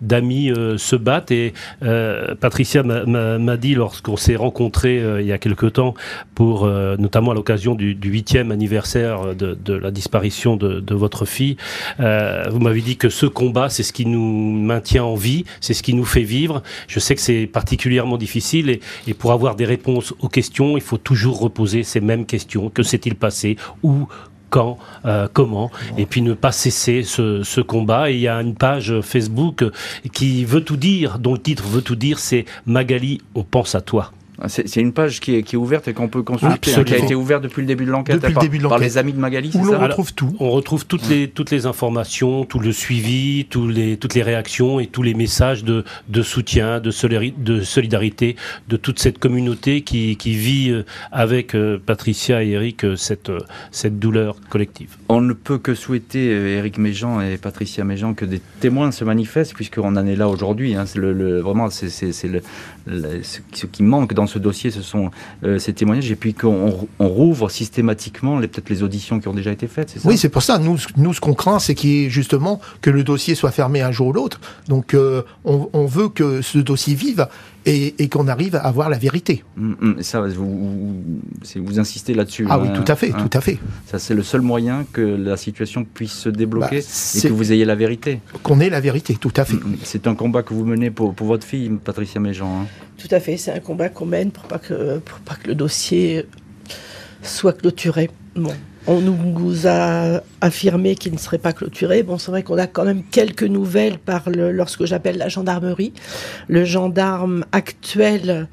[0.02, 1.32] d'amis, se battent.
[1.32, 1.54] Et
[2.40, 5.94] Patricia m'a dit lorsqu'on s'est rencontrés il y a quelque temps
[6.36, 11.58] pour euh, notamment à l'occasion du huitième anniversaire de, la disparition de, votre fille.
[12.00, 15.74] Euh, vous m'avez dit que ce combat, c'est ce qui nous maintient en vie, c'est
[15.74, 16.62] ce qui nous fait vivre.
[16.88, 20.82] Je sais que c'est particulièrement difficile et, et, pour avoir des réponses aux questions, il
[20.82, 22.70] faut toujours reposer ces mêmes questions.
[22.70, 23.56] Que s'est-il passé?
[23.84, 24.08] Où
[24.50, 28.10] quand, euh, comment, et puis ne pas cesser ce, ce, combat.
[28.10, 29.64] Et il y a une page Facebook
[30.14, 33.82] qui veut tout dire, dont le titre veut tout dire, c'est Magali, on pense à
[33.82, 34.12] toi.
[34.48, 36.98] C'est une page qui est, qui est ouverte et qu'on peut consulter, hein, qui a
[36.98, 39.52] été ouverte depuis le début de l'enquête par, par, les amis de Magali.
[39.54, 40.34] Où l'on retrouve tout.
[40.40, 44.80] On retrouve toutes les toutes les informations, tout le suivi, tous les toutes les réactions
[44.80, 46.92] et tous les messages de, de soutien, de,
[47.38, 48.36] de solidarité
[48.70, 53.32] de toute cette communauté qui, qui vit euh, avec euh, Patricia et Eric euh, cette
[53.72, 54.96] cette douleur collective.
[55.10, 59.54] On ne peut que souhaiter Eric Méjean et Patricia Méjean que des témoins se manifestent
[59.54, 60.76] puisqu'on en est là aujourd'hui.
[60.76, 60.86] Hein.
[60.86, 62.42] C'est le, vraiment c'est le,
[62.88, 65.12] le, ce qui manque dans ce dossier, ce sont
[65.44, 69.68] euh, ces témoignages, et puis qu'on rouvre systématiquement peut-être les auditions qui ont déjà été
[69.68, 70.60] faites, Oui, c'est pour ça.
[70.60, 71.76] Nous, ce qu'on craint, c'est
[72.10, 74.40] justement que le dossier soit fermé un jour ou l'autre.
[74.68, 77.28] Donc, euh, on, veut que ce dossier vive
[77.66, 79.44] et, qu'on arrive à avoir la vérité.
[79.56, 81.04] Mm, mm, ça, vous,
[81.56, 82.48] vous, insistez là-dessus.
[82.50, 83.28] Ah oui, hein, tout à fait, hein.
[83.28, 83.60] tout à fait.
[83.86, 87.52] Ça, c'est le seul moyen que la situation puisse se débloquer bah, et que vous
[87.52, 88.22] ayez la vérité.
[88.44, 89.56] Qu'on ait la vérité, tout à fait.
[89.56, 92.62] Mm, c'est un combat que vous menez pour, pour votre fille, Patricia Méjean.
[92.62, 92.68] Hein.
[92.98, 95.56] Tout à fait, c'est un combat qu'on mène pour pas que, pour pas que le
[95.56, 96.26] dossier
[97.22, 98.10] soit clôturé.
[98.36, 98.54] Bon.
[98.92, 102.02] On nous a affirmé qu'il ne serait pas clôturé.
[102.02, 105.94] Bon, c'est vrai qu'on a quand même quelques nouvelles par le, lorsque j'appelle la gendarmerie.
[106.48, 108.48] Le gendarme actuel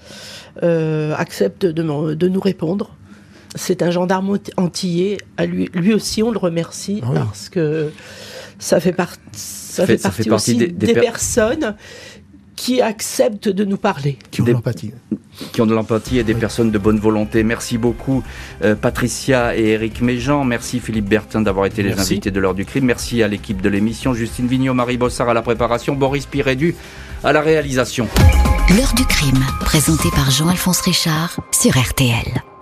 [0.62, 2.94] euh, accepte de, de, nous répondre.
[3.54, 5.16] C'est un gendarme antillais.
[5.38, 7.90] À lui, lui aussi, on le remercie ah parce que
[8.58, 8.94] ça fait,
[9.32, 11.76] ça fait, partie, aussi des, personnes
[12.56, 14.18] qui acceptent de nous parler.
[14.30, 14.92] Qui ont de l'empathie.
[15.52, 17.44] Qui ont de l'empathie et des personnes de bonne volonté.
[17.44, 18.24] Merci beaucoup
[18.64, 20.44] euh, Patricia et Eric Méjean.
[20.44, 22.86] Merci Philippe Bertin d'avoir été les invités de l'heure du crime.
[22.86, 24.14] Merci à l'équipe de l'émission.
[24.14, 26.74] Justine Vignot, Marie Bossard à la préparation, Boris Pirédu
[27.22, 28.08] à la réalisation.
[28.76, 32.55] L'heure du crime, présenté par Jean-Alphonse Richard sur RTL.